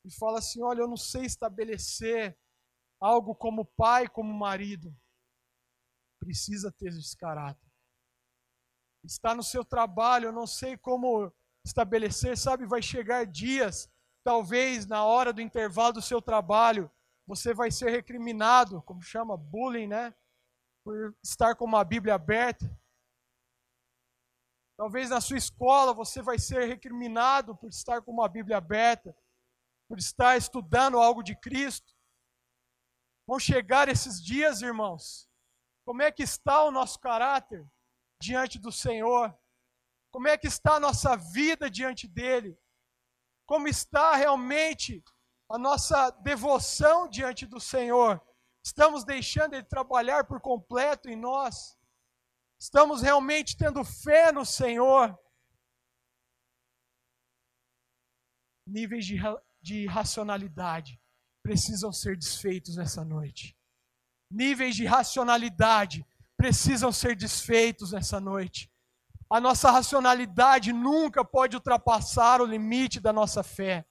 e 0.05 0.11
fala 0.11 0.39
assim: 0.39 0.61
Olha, 0.61 0.81
eu 0.81 0.87
não 0.87 0.97
sei 0.97 1.23
estabelecer 1.23 2.37
algo 2.99 3.33
como 3.33 3.65
pai, 3.65 4.07
como 4.07 4.33
marido. 4.33 4.93
Precisa 6.19 6.71
ter 6.71 6.89
esse 6.89 7.15
caráter. 7.17 7.71
Está 9.03 9.33
no 9.33 9.43
seu 9.43 9.63
trabalho, 9.63 10.27
eu 10.27 10.31
não 10.33 10.47
sei 10.47 10.77
como 10.77 11.31
estabelecer, 11.65 12.37
sabe? 12.37 12.65
Vai 12.65 12.81
chegar 12.81 13.25
dias, 13.25 13.89
talvez 14.23 14.85
na 14.85 15.05
hora 15.05 15.31
do 15.33 15.41
intervalo 15.41 15.93
do 15.93 16.01
seu 16.01 16.21
trabalho, 16.21 16.89
você 17.25 17.53
vai 17.53 17.71
ser 17.71 17.89
recriminado, 17.89 18.81
como 18.81 19.01
chama, 19.01 19.37
bullying, 19.37 19.87
né? 19.87 20.13
Por 20.83 21.15
estar 21.23 21.55
com 21.55 21.65
uma 21.65 21.83
Bíblia 21.83 22.15
aberta. 22.15 22.69
Talvez 24.75 25.09
na 25.09 25.21
sua 25.21 25.37
escola 25.37 25.93
você 25.93 26.21
vai 26.21 26.39
ser 26.39 26.65
recriminado 26.67 27.55
por 27.55 27.69
estar 27.69 28.01
com 28.01 28.11
uma 28.11 28.27
Bíblia 28.27 28.57
aberta, 28.57 29.15
por 29.87 29.99
estar 29.99 30.35
estudando 30.35 30.99
algo 30.99 31.21
de 31.21 31.35
Cristo. 31.35 31.93
Vão 33.27 33.39
chegar 33.39 33.87
esses 33.87 34.23
dias, 34.23 34.61
irmãos. 34.61 35.29
Como 35.85 36.01
é 36.01 36.11
que 36.11 36.23
está 36.23 36.63
o 36.63 36.71
nosso 36.71 36.99
caráter 36.99 37.65
diante 38.21 38.57
do 38.57 38.71
Senhor? 38.71 39.37
Como 40.11 40.27
é 40.27 40.37
que 40.37 40.47
está 40.47 40.75
a 40.75 40.79
nossa 40.79 41.15
vida 41.15 41.69
diante 41.69 42.07
dele? 42.07 42.57
Como 43.45 43.67
está 43.67 44.15
realmente 44.15 45.03
a 45.49 45.57
nossa 45.57 46.09
devoção 46.09 47.07
diante 47.07 47.45
do 47.45 47.59
Senhor? 47.59 48.21
Estamos 48.65 49.03
deixando 49.03 49.53
ele 49.53 49.63
trabalhar 49.63 50.25
por 50.25 50.39
completo 50.39 51.09
em 51.09 51.15
nós? 51.15 51.77
Estamos 52.63 53.01
realmente 53.01 53.57
tendo 53.57 53.83
fé 53.83 54.31
no 54.31 54.45
Senhor? 54.45 55.19
Níveis 58.65 59.05
de, 59.05 59.17
de 59.61 59.85
racionalidade 59.85 60.97
precisam 61.43 61.91
ser 61.91 62.15
desfeitos 62.15 62.77
nessa 62.77 63.03
noite. 63.03 63.53
Níveis 64.31 64.77
de 64.77 64.85
racionalidade 64.85 66.07
precisam 66.37 66.89
ser 66.89 67.17
desfeitos 67.17 67.91
nessa 67.91 68.21
noite. 68.21 68.71
A 69.29 69.41
nossa 69.41 69.69
racionalidade 69.69 70.71
nunca 70.71 71.25
pode 71.25 71.57
ultrapassar 71.57 72.39
o 72.39 72.45
limite 72.45 73.01
da 73.01 73.11
nossa 73.11 73.43
fé. 73.43 73.85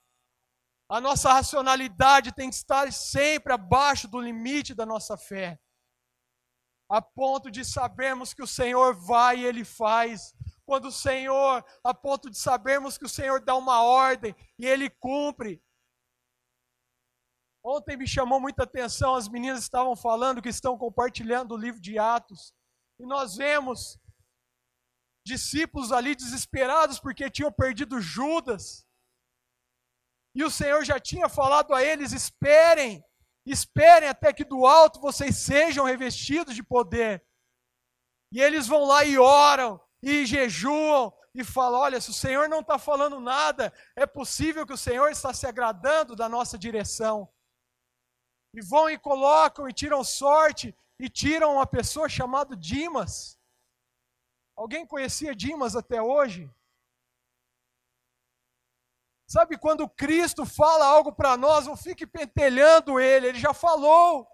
A 0.88 0.98
nossa 0.98 1.30
racionalidade 1.30 2.32
tem 2.32 2.48
que 2.48 2.56
estar 2.56 2.90
sempre 2.90 3.52
abaixo 3.52 4.08
do 4.08 4.18
limite 4.18 4.74
da 4.74 4.86
nossa 4.86 5.18
fé. 5.18 5.60
A 6.92 7.00
ponto 7.00 7.50
de 7.50 7.64
sabermos 7.64 8.34
que 8.34 8.42
o 8.42 8.46
Senhor 8.46 8.94
vai 8.94 9.38
e 9.38 9.46
Ele 9.46 9.64
faz. 9.64 10.34
Quando 10.66 10.88
o 10.88 10.92
Senhor, 10.92 11.64
a 11.82 11.94
ponto 11.94 12.28
de 12.28 12.36
sabermos 12.36 12.98
que 12.98 13.06
o 13.06 13.08
Senhor 13.08 13.40
dá 13.40 13.54
uma 13.54 13.82
ordem 13.82 14.36
e 14.58 14.66
Ele 14.66 14.90
cumpre. 14.90 15.64
Ontem 17.64 17.96
me 17.96 18.06
chamou 18.06 18.38
muita 18.38 18.64
atenção, 18.64 19.14
as 19.14 19.26
meninas 19.26 19.60
estavam 19.60 19.96
falando 19.96 20.42
que 20.42 20.50
estão 20.50 20.76
compartilhando 20.76 21.52
o 21.54 21.56
livro 21.56 21.80
de 21.80 21.98
Atos. 21.98 22.52
E 23.00 23.06
nós 23.06 23.36
vemos 23.36 23.98
discípulos 25.24 25.92
ali 25.92 26.14
desesperados 26.14 27.00
porque 27.00 27.30
tinham 27.30 27.50
perdido 27.50 28.02
Judas. 28.02 28.86
E 30.34 30.44
o 30.44 30.50
Senhor 30.50 30.84
já 30.84 31.00
tinha 31.00 31.26
falado 31.26 31.72
a 31.72 31.82
eles: 31.82 32.12
esperem, 32.12 33.02
esperem 33.50 34.08
até 34.08 34.32
que 34.32 34.44
do 34.44 34.66
alto 34.66 35.00
vocês 35.00 35.36
sejam 35.36 35.84
revestidos 35.84 36.54
de 36.54 36.62
poder. 36.62 37.24
E 38.32 38.40
eles 38.40 38.66
vão 38.66 38.84
lá 38.84 39.04
e 39.04 39.18
oram, 39.18 39.80
e 40.02 40.24
jejuam, 40.24 41.12
e 41.34 41.42
falam: 41.44 41.80
olha, 41.80 42.00
se 42.00 42.10
o 42.10 42.14
Senhor 42.14 42.48
não 42.48 42.60
está 42.60 42.78
falando 42.78 43.20
nada, 43.20 43.72
é 43.96 44.06
possível 44.06 44.66
que 44.66 44.72
o 44.72 44.78
Senhor 44.78 45.10
está 45.10 45.32
se 45.34 45.46
agradando 45.46 46.14
da 46.14 46.28
nossa 46.28 46.58
direção 46.58 47.28
e 48.54 48.60
vão 48.60 48.88
e 48.90 48.98
colocam 48.98 49.68
e 49.68 49.72
tiram 49.72 50.04
sorte 50.04 50.76
e 50.98 51.08
tiram 51.08 51.54
uma 51.54 51.66
pessoa 51.66 52.08
chamada 52.08 52.56
Dimas. 52.56 53.38
Alguém 54.56 54.86
conhecia 54.86 55.34
Dimas 55.34 55.74
até 55.74 56.02
hoje? 56.02 56.50
Sabe 59.32 59.56
quando 59.56 59.88
Cristo 59.88 60.44
fala 60.44 60.84
algo 60.84 61.10
para 61.10 61.38
nós, 61.38 61.66
não 61.66 61.74
fique 61.74 62.06
pentelhando 62.06 63.00
ele, 63.00 63.28
ele 63.28 63.38
já 63.38 63.54
falou. 63.54 64.28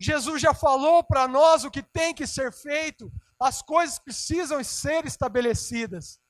Jesus 0.00 0.42
já 0.42 0.52
falou 0.52 1.04
para 1.04 1.28
nós 1.28 1.62
o 1.62 1.70
que 1.70 1.80
tem 1.80 2.12
que 2.12 2.26
ser 2.26 2.52
feito, 2.52 3.08
as 3.38 3.62
coisas 3.62 4.00
precisam 4.00 4.60
ser 4.64 5.06
estabelecidas. 5.06 6.20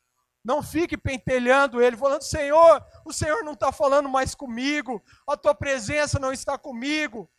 Não 0.45 0.63
fique 0.63 0.95
pentelhando 0.95 1.81
ele, 1.81 1.97
falando: 1.97 2.21
Senhor, 2.21 2.85
o 3.03 3.15
Senhor 3.15 3.43
não 3.43 3.55
está 3.55 3.73
falando 3.73 4.11
mais 4.11 4.35
comigo, 4.35 5.03
a 5.27 5.39
tua 5.39 5.55
presença 5.55 6.19
não 6.19 6.35
está 6.35 6.59
comigo. 6.59 7.33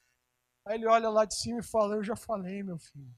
Aí 0.65 0.73
ele 0.73 0.87
olha 0.87 1.09
lá 1.11 1.23
de 1.23 1.35
cima 1.35 1.59
e 1.59 1.63
fala: 1.63 1.97
Eu 1.97 2.03
já 2.03 2.15
falei, 2.15 2.63
meu 2.63 2.79
filho. 2.79 3.13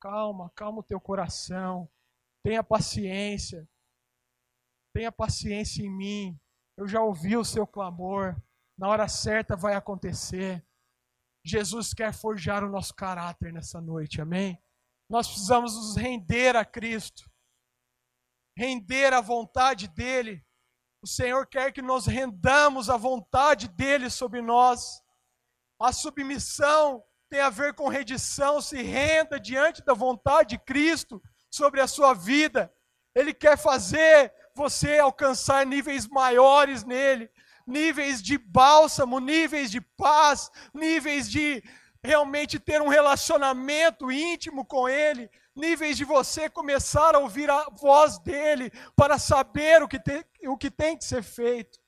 Calma, 0.00 0.50
calma 0.54 0.78
o 0.78 0.82
teu 0.82 0.98
coração. 0.98 1.86
Tenha 2.42 2.64
paciência. 2.64 3.68
Tenha 4.96 5.12
paciência 5.12 5.82
em 5.82 5.90
mim. 5.90 6.40
Eu 6.74 6.88
já 6.88 7.02
ouvi 7.02 7.36
o 7.36 7.44
seu 7.44 7.66
clamor. 7.66 8.34
Na 8.78 8.88
hora 8.88 9.06
certa 9.08 9.54
vai 9.54 9.74
acontecer. 9.74 10.66
Jesus 11.44 11.92
quer 11.92 12.14
forjar 12.14 12.64
o 12.64 12.70
nosso 12.70 12.94
caráter 12.94 13.52
nessa 13.52 13.78
noite, 13.78 14.22
amém? 14.22 14.58
Nós 15.06 15.28
precisamos 15.28 15.76
nos 15.76 15.96
render 15.96 16.56
a 16.56 16.64
Cristo 16.64 17.30
render 18.56 19.12
à 19.12 19.20
vontade 19.20 19.86
dEle. 19.86 20.42
O 21.02 21.06
Senhor 21.06 21.46
quer 21.46 21.72
que 21.72 21.82
nós 21.82 22.06
rendamos 22.06 22.88
a 22.88 22.96
vontade 22.96 23.68
dEle 23.68 24.08
sobre 24.08 24.40
nós. 24.40 25.02
A 25.78 25.92
submissão 25.92 27.04
tem 27.28 27.40
a 27.40 27.50
ver 27.50 27.74
com 27.74 27.86
redição, 27.88 28.62
se 28.62 28.80
renda 28.80 29.38
diante 29.38 29.84
da 29.84 29.92
vontade 29.92 30.56
de 30.56 30.58
Cristo 30.58 31.22
sobre 31.50 31.82
a 31.82 31.86
sua 31.86 32.14
vida. 32.14 32.72
Ele 33.14 33.34
quer 33.34 33.58
fazer 33.58 34.32
você 34.56 34.98
alcançar 34.98 35.66
níveis 35.66 36.08
maiores 36.08 36.82
nele, 36.82 37.30
níveis 37.66 38.22
de 38.22 38.38
bálsamo, 38.38 39.20
níveis 39.20 39.70
de 39.70 39.82
paz, 39.82 40.50
níveis 40.72 41.30
de 41.30 41.62
realmente 42.02 42.58
ter 42.58 42.80
um 42.80 42.88
relacionamento 42.88 44.10
íntimo 44.10 44.64
com 44.64 44.88
ele, 44.88 45.28
níveis 45.54 45.96
de 45.98 46.04
você 46.04 46.48
começar 46.48 47.14
a 47.14 47.18
ouvir 47.18 47.50
a 47.50 47.64
voz 47.70 48.18
dele 48.18 48.72
para 48.94 49.18
saber 49.18 49.82
o 49.82 49.88
que 49.88 50.00
tem, 50.00 50.24
o 50.46 50.56
que, 50.56 50.70
tem 50.70 50.96
que 50.96 51.04
ser 51.04 51.22
feito. 51.22 51.78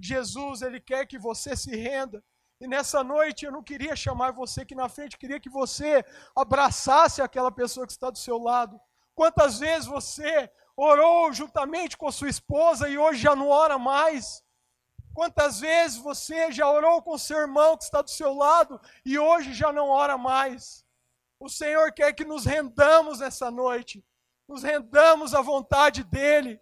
Jesus, 0.00 0.62
ele 0.62 0.80
quer 0.80 1.06
que 1.06 1.18
você 1.18 1.56
se 1.56 1.74
renda. 1.74 2.22
E 2.60 2.68
nessa 2.68 3.02
noite 3.02 3.44
eu 3.44 3.50
não 3.50 3.64
queria 3.64 3.96
chamar 3.96 4.30
você 4.30 4.60
aqui 4.60 4.74
na 4.76 4.88
frente, 4.88 5.18
queria 5.18 5.40
que 5.40 5.50
você 5.50 6.04
abraçasse 6.36 7.20
aquela 7.20 7.50
pessoa 7.50 7.84
que 7.84 7.92
está 7.92 8.10
do 8.10 8.18
seu 8.18 8.38
lado. 8.38 8.80
Quantas 9.14 9.58
vezes 9.58 9.86
você 9.86 10.50
orou 10.76 11.32
juntamente 11.32 11.96
com 11.96 12.12
sua 12.12 12.28
esposa 12.28 12.88
e 12.88 12.98
hoje 12.98 13.22
já 13.22 13.34
não 13.34 13.48
ora 13.48 13.78
mais? 13.78 14.44
Quantas 15.14 15.60
vezes 15.60 15.96
você 15.96 16.52
já 16.52 16.70
orou 16.70 17.00
com 17.02 17.16
seu 17.16 17.38
irmão 17.38 17.76
que 17.76 17.84
está 17.84 18.02
do 18.02 18.10
seu 18.10 18.34
lado 18.34 18.78
e 19.04 19.18
hoje 19.18 19.54
já 19.54 19.72
não 19.72 19.88
ora 19.88 20.18
mais? 20.18 20.84
O 21.40 21.48
Senhor 21.48 21.90
quer 21.92 22.12
que 22.12 22.24
nos 22.24 22.44
rendamos 22.44 23.20
nessa 23.20 23.50
noite, 23.50 24.04
nos 24.46 24.62
rendamos 24.62 25.34
à 25.34 25.40
vontade 25.40 26.04
dEle. 26.04 26.60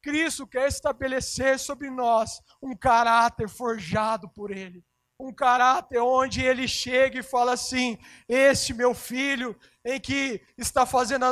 Cristo 0.00 0.46
quer 0.46 0.68
estabelecer 0.68 1.58
sobre 1.58 1.90
nós 1.90 2.40
um 2.62 2.74
caráter 2.74 3.48
forjado 3.48 4.28
por 4.30 4.50
Ele. 4.50 4.82
Um 5.20 5.32
caráter 5.32 5.98
onde 6.00 6.40
ele 6.44 6.68
chega 6.68 7.18
e 7.18 7.24
fala 7.24 7.54
assim: 7.54 7.98
Este 8.28 8.72
meu 8.72 8.94
filho, 8.94 9.58
em 9.84 9.98
que 9.98 10.40
está 10.56 10.86
fazendo 10.86 11.24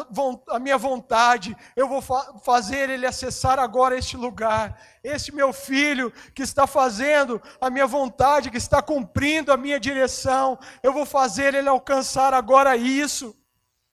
a, 0.49 0.59
minha 0.59 0.77
vontade, 0.77 1.57
eu 1.77 1.87
vou 1.87 2.03
fa 2.03 2.37
fazer 2.45 2.91
ele 2.91 3.07
acessar 3.07 3.61
agora 3.61 3.97
este 3.97 4.17
lugar. 4.17 4.77
Este 5.05 5.33
meu 5.33 5.53
filho 5.53 6.13
que 6.35 6.43
está 6.43 6.67
fazendo 6.67 7.41
a 7.61 7.71
minha 7.71 7.87
vontade, 7.87 8.51
que 8.51 8.57
está 8.57 8.83
cumprindo 8.83 9.53
a 9.53 9.57
minha 9.57 9.79
direção, 9.79 10.59
eu 10.83 10.93
vou 10.93 11.07
fazer 11.07 11.55
ele 11.55 11.69
alcançar 11.69 12.35
agora 12.35 12.77
isso. 12.77 13.41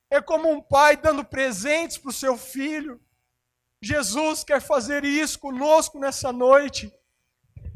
É 0.09 0.19
como 0.19 0.49
um 0.49 0.59
pai 0.59 0.97
dando 0.97 1.23
presentes 1.23 1.99
para 1.99 2.09
o 2.09 2.13
seu 2.13 2.35
filho. 2.35 2.99
Jesus 3.79 4.43
quer 4.43 4.59
fazer 4.59 5.05
isso 5.05 5.37
conosco 5.37 5.99
nessa 5.99 6.31
noite. 6.31 6.91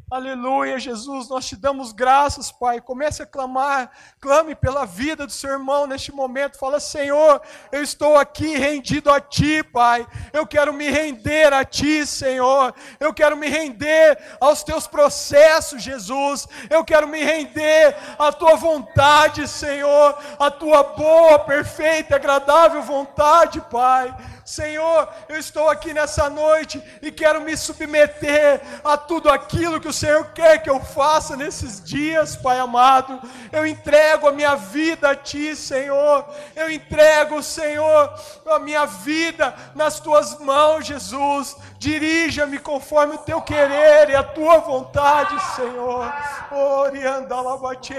Aleluia, 0.10 0.80
Jesus, 0.80 1.28
nós 1.28 1.45
te 1.45 1.58
damos 1.58 1.91
graças, 1.91 2.49
Pai. 2.49 2.80
Comece 2.80 3.24
a 3.24 3.26
clamar, 3.26 3.91
clame 4.22 4.55
pela 4.55 4.86
vida 4.86 5.26
do 5.26 5.32
seu 5.34 5.49
irmão 5.49 5.86
neste 5.86 6.14
momento. 6.14 6.58
Fala, 6.58 6.80
Senhor, 6.80 7.41
eu 7.74 7.84
estou 7.84 8.18
aqui 8.18 8.55
rendido 8.55 9.12
a 9.12 9.20
Ti, 9.20 9.62
Pai. 9.64 10.08
Eu 10.32 10.47
quero 10.47 10.72
me 10.72 10.89
render 10.89 11.51
a 11.51 11.66
Ti, 11.66 12.08
Senhor. 12.08 12.74
Eu 13.01 13.14
quero 13.14 13.36
me 13.36 13.49
render 13.49 14.18
aos 14.39 14.64
Teus 14.64 14.88
processos, 14.88 15.84
Jesus. 15.84 16.47
Eu 16.70 16.86
quero 16.86 17.05
me 17.05 17.22
render 17.22 17.93
à 18.18 18.32
Tua 18.32 18.55
vontade, 18.55 19.45
Senhor. 19.45 20.18
A 20.39 20.49
Tua 20.49 20.84
boa, 20.84 21.39
perfeita, 21.39 22.16
agradável 22.16 22.82
vontade, 22.82 23.60
Pai. 23.70 24.16
Senhor, 24.47 25.09
eu 25.27 25.37
estou 25.37 25.69
aqui 25.69 25.93
nessa 25.93 26.29
noite 26.29 26.81
e 27.01 27.11
quero 27.11 27.41
me 27.41 27.57
submeter 27.57 28.61
a 28.81 28.95
tudo 28.95 29.29
aquilo 29.29 29.77
que 29.77 29.89
o 29.89 29.93
Senhor 29.93 30.23
quer 30.27 30.63
que 30.63 30.69
eu 30.69 30.79
faça 30.79 31.35
nesses 31.35 31.83
dias, 31.83 32.37
Pai 32.37 32.57
amado. 32.57 33.19
Eu 33.51 33.67
entrego 33.67 34.25
a 34.25 34.31
minha 34.31 34.55
vida 34.55 35.09
a 35.09 35.15
Ti, 35.17 35.53
Senhor. 35.53 36.25
Eu 36.55 36.71
entrego, 36.71 37.43
Senhor, 37.43 38.13
a 38.49 38.57
minha 38.57 38.85
vida 38.85 39.53
nas 39.75 39.99
Tuas 39.99 40.39
mãos, 40.39 40.85
Jesus. 40.85 41.57
Dirija-me 41.77 42.57
conforme 42.57 43.15
o 43.15 43.19
Teu 43.19 43.41
querer 43.41 44.11
e 44.11 44.15
a 44.15 44.23
Tua 44.23 44.59
vontade, 44.59 45.37
Senhor. 45.57 46.09
Orianda 46.53 47.35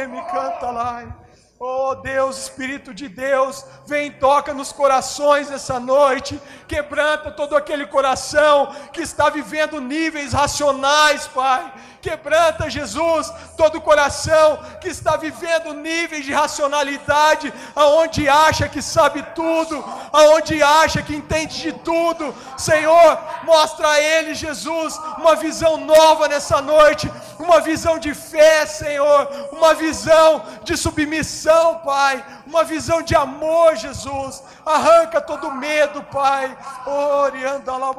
me 0.09 0.23
canta 0.31 0.71
lá. 0.71 1.28
Oh 1.61 1.93
Deus, 1.97 2.39
Espírito 2.39 2.95
de 2.95 3.09
Deus, 3.09 3.65
vem 3.85 4.13
toca 4.13 4.55
nos 4.55 4.71
corações 4.71 5.51
essa 5.51 5.81
noite, 5.81 6.41
quebranta 6.69 7.33
todo 7.33 7.57
aquele 7.57 7.85
coração 7.85 8.73
que 8.93 9.01
está 9.01 9.29
vivendo 9.29 9.81
níveis 9.81 10.33
racionais, 10.33 11.27
Pai 11.27 11.73
Quebranta, 12.01 12.71
Jesus, 12.71 13.33
todo 13.57 13.81
coração 13.81 14.59
que 14.81 14.89
está 14.89 15.17
vivendo 15.17 15.75
níveis 15.75 16.25
de 16.25 16.33
racionalidade, 16.33 17.53
aonde 17.75 18.29
acha 18.29 18.69
que 18.69 18.81
sabe 18.81 19.23
tudo, 19.35 19.85
aonde 20.13 20.63
acha 20.63 21.03
que 21.03 21.15
entende 21.15 21.61
de 21.61 21.73
tudo. 21.73 22.33
Senhor, 22.57 23.19
mostra 23.43 23.89
a 23.89 24.01
ele, 24.01 24.35
Jesus, 24.35 24.97
uma 25.19 25.35
visão 25.35 25.77
nova 25.77 26.29
nessa 26.29 26.63
noite, 26.63 27.11
uma 27.39 27.61
visão 27.61 27.99
de 27.99 28.15
fé, 28.15 28.65
Senhor, 28.65 29.49
uma 29.51 29.75
visão 29.75 30.43
de 30.63 30.77
submissão, 30.77 31.48
Pai, 31.85 32.25
uma 32.49 32.65
visão 32.65 33.03
de 33.03 33.15
amor, 33.15 33.77
Jesus. 33.77 34.43
Arranca 34.65 35.21
todo 35.21 35.53
medo, 35.53 36.03
Pai. 36.05 36.57
Orianda 36.87 37.77
lá, 37.77 37.93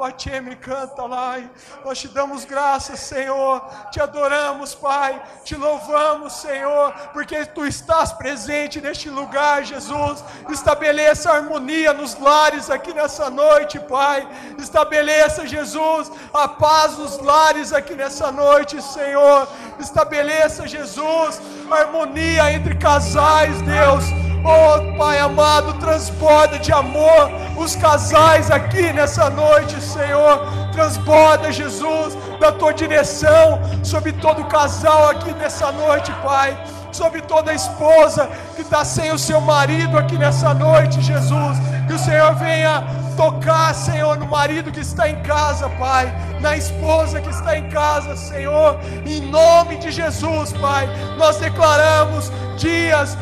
me 0.43 0.55
canta 0.55 1.03
lá. 1.03 1.37
Nós 1.85 1.99
te 1.99 2.07
damos 2.07 2.43
graças, 2.45 2.99
Senhor 2.99 3.61
te 3.91 4.01
adoramos, 4.01 4.75
Pai, 4.75 5.21
te 5.43 5.55
louvamos, 5.55 6.33
Senhor, 6.33 6.93
porque 7.13 7.45
tu 7.45 7.65
estás 7.65 8.11
presente 8.13 8.81
neste 8.81 9.09
lugar, 9.09 9.63
Jesus. 9.63 10.23
Estabeleça 10.49 11.31
harmonia 11.31 11.93
nos 11.93 12.17
lares 12.19 12.69
aqui 12.69 12.93
nessa 12.93 13.29
noite, 13.29 13.79
Pai. 13.79 14.27
Estabeleça, 14.57 15.47
Jesus, 15.47 16.11
a 16.33 16.47
paz 16.47 16.97
nos 16.97 17.17
lares 17.19 17.73
aqui 17.73 17.95
nessa 17.95 18.31
noite, 18.31 18.81
Senhor. 18.81 19.47
Estabeleça, 19.79 20.67
Jesus, 20.67 21.41
harmonia 21.69 22.51
entre 22.53 22.75
casais, 22.75 23.61
Deus. 23.61 24.05
Oh, 24.43 24.97
Pai 24.97 25.19
amado, 25.19 25.73
transborda 25.79 26.59
de 26.59 26.71
amor 26.71 27.29
os 27.57 27.75
casais 27.75 28.49
aqui 28.49 28.93
nessa 28.93 29.29
noite, 29.29 29.81
Senhor. 29.81 30.47
Transborda, 30.71 31.51
Jesus, 31.51 32.17
da 32.39 32.51
tua 32.51 32.73
direção 32.73 33.59
sobre 33.83 34.13
todo 34.13 34.45
casal 34.45 35.09
aqui 35.09 35.33
nessa 35.33 35.71
noite, 35.71 36.11
Pai. 36.23 36.57
Sobre 36.91 37.21
toda 37.21 37.53
esposa 37.53 38.29
que 38.55 38.61
está 38.61 38.83
sem 38.83 39.11
o 39.11 39.17
seu 39.17 39.39
marido 39.41 39.97
aqui 39.97 40.17
nessa 40.17 40.53
noite, 40.53 41.01
Jesus. 41.01 41.57
Que 41.87 41.93
o 41.93 41.99
Senhor 41.99 42.33
venha 42.35 42.83
tocar, 43.15 43.75
Senhor, 43.75 44.17
no 44.17 44.25
marido 44.25 44.71
que 44.71 44.79
está 44.79 45.09
em 45.09 45.21
casa, 45.21 45.69
Pai. 45.77 46.11
Na 46.39 46.55
esposa 46.55 47.19
que 47.19 47.29
está 47.29 47.57
em 47.57 47.69
casa, 47.69 48.15
Senhor. 48.15 48.79
Em 49.05 49.21
nome 49.21 49.77
de 49.77 49.91
Jesus, 49.91 50.53
Pai. 50.53 50.87
Nós 51.17 51.37
declaramos 51.37 52.31
dias 52.57 53.17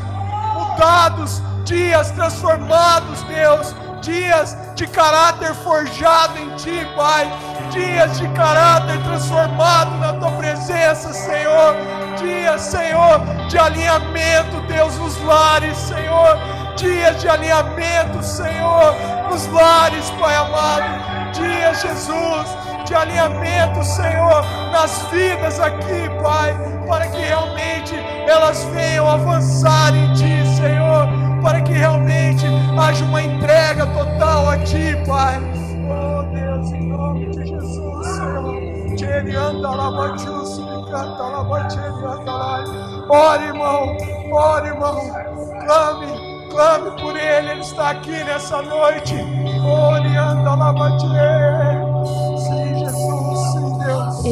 mudados, 0.78 1.42
dias 1.66 2.12
transformados, 2.12 3.24
Deus, 3.24 3.76
dias 4.02 4.56
de 4.76 4.86
caráter 4.88 5.54
forjado 5.56 6.38
em 6.38 6.56
Ti, 6.56 6.88
Pai, 6.96 7.28
dias 7.72 8.20
de 8.20 8.28
caráter 8.30 9.02
transformado 9.04 9.92
na 9.98 10.14
Tua 10.14 10.32
presença, 10.34 11.12
Senhor, 11.12 11.76
dias, 12.20 12.62
Senhor, 12.62 13.20
de 13.50 13.58
alinhamento, 13.58 14.62
Deus, 14.68 14.96
nos 14.98 15.20
lares, 15.24 15.76
Senhor, 15.78 16.38
dias 16.78 17.20
de 17.22 17.28
alinhamento, 17.28 18.22
Senhor, 18.24 18.96
nos 19.32 19.48
lares, 19.48 20.10
Pai 20.12 20.36
amado, 20.36 21.34
dias, 21.34 21.82
Jesus, 21.82 22.48
de 22.86 22.94
alinhamento, 22.96 23.84
Senhor, 23.84 24.46
nas 24.72 25.02
vidas 25.12 25.60
aqui, 25.60 26.08
Pai, 26.22 26.77
para 26.88 27.08
que 27.08 27.18
realmente 27.18 27.96
elas 28.28 28.64
venham 28.66 29.08
avançar 29.10 29.96
em 29.96 30.14
Ti, 30.14 30.46
Senhor, 30.56 31.08
para 31.42 31.62
que 31.62 31.74
realmente 31.74 32.46
haja 32.80 33.04
uma 33.06 33.22
entrega 33.22 33.86
total 33.88 34.50
a 34.50 34.58
Ti, 34.60 34.98
Pai. 35.06 35.38
Oh 35.90 36.24
Deus, 36.34 36.72
em 36.72 36.88
nome 36.88 37.30
de 37.30 37.48
Jesus, 37.48 38.08
Senhor, 38.08 38.96
Te 38.96 39.06
canta 39.06 39.68
irmão, 43.46 43.98
ore, 44.32 44.68
irmão, 44.68 45.00
clame 45.66 46.38
clame 46.58 46.90
por 47.00 47.16
Ele, 47.16 47.52
Ele 47.52 47.62
está 47.62 47.92
aqui 47.92 48.24
nessa 48.24 48.62
noite. 48.64 49.14
Orianda 49.64 50.56
Lavatie. 50.56 51.08
Sim, 52.38 52.80
Jesus, 52.80 53.40
sim, 53.52 53.78
Deus. 53.78 54.26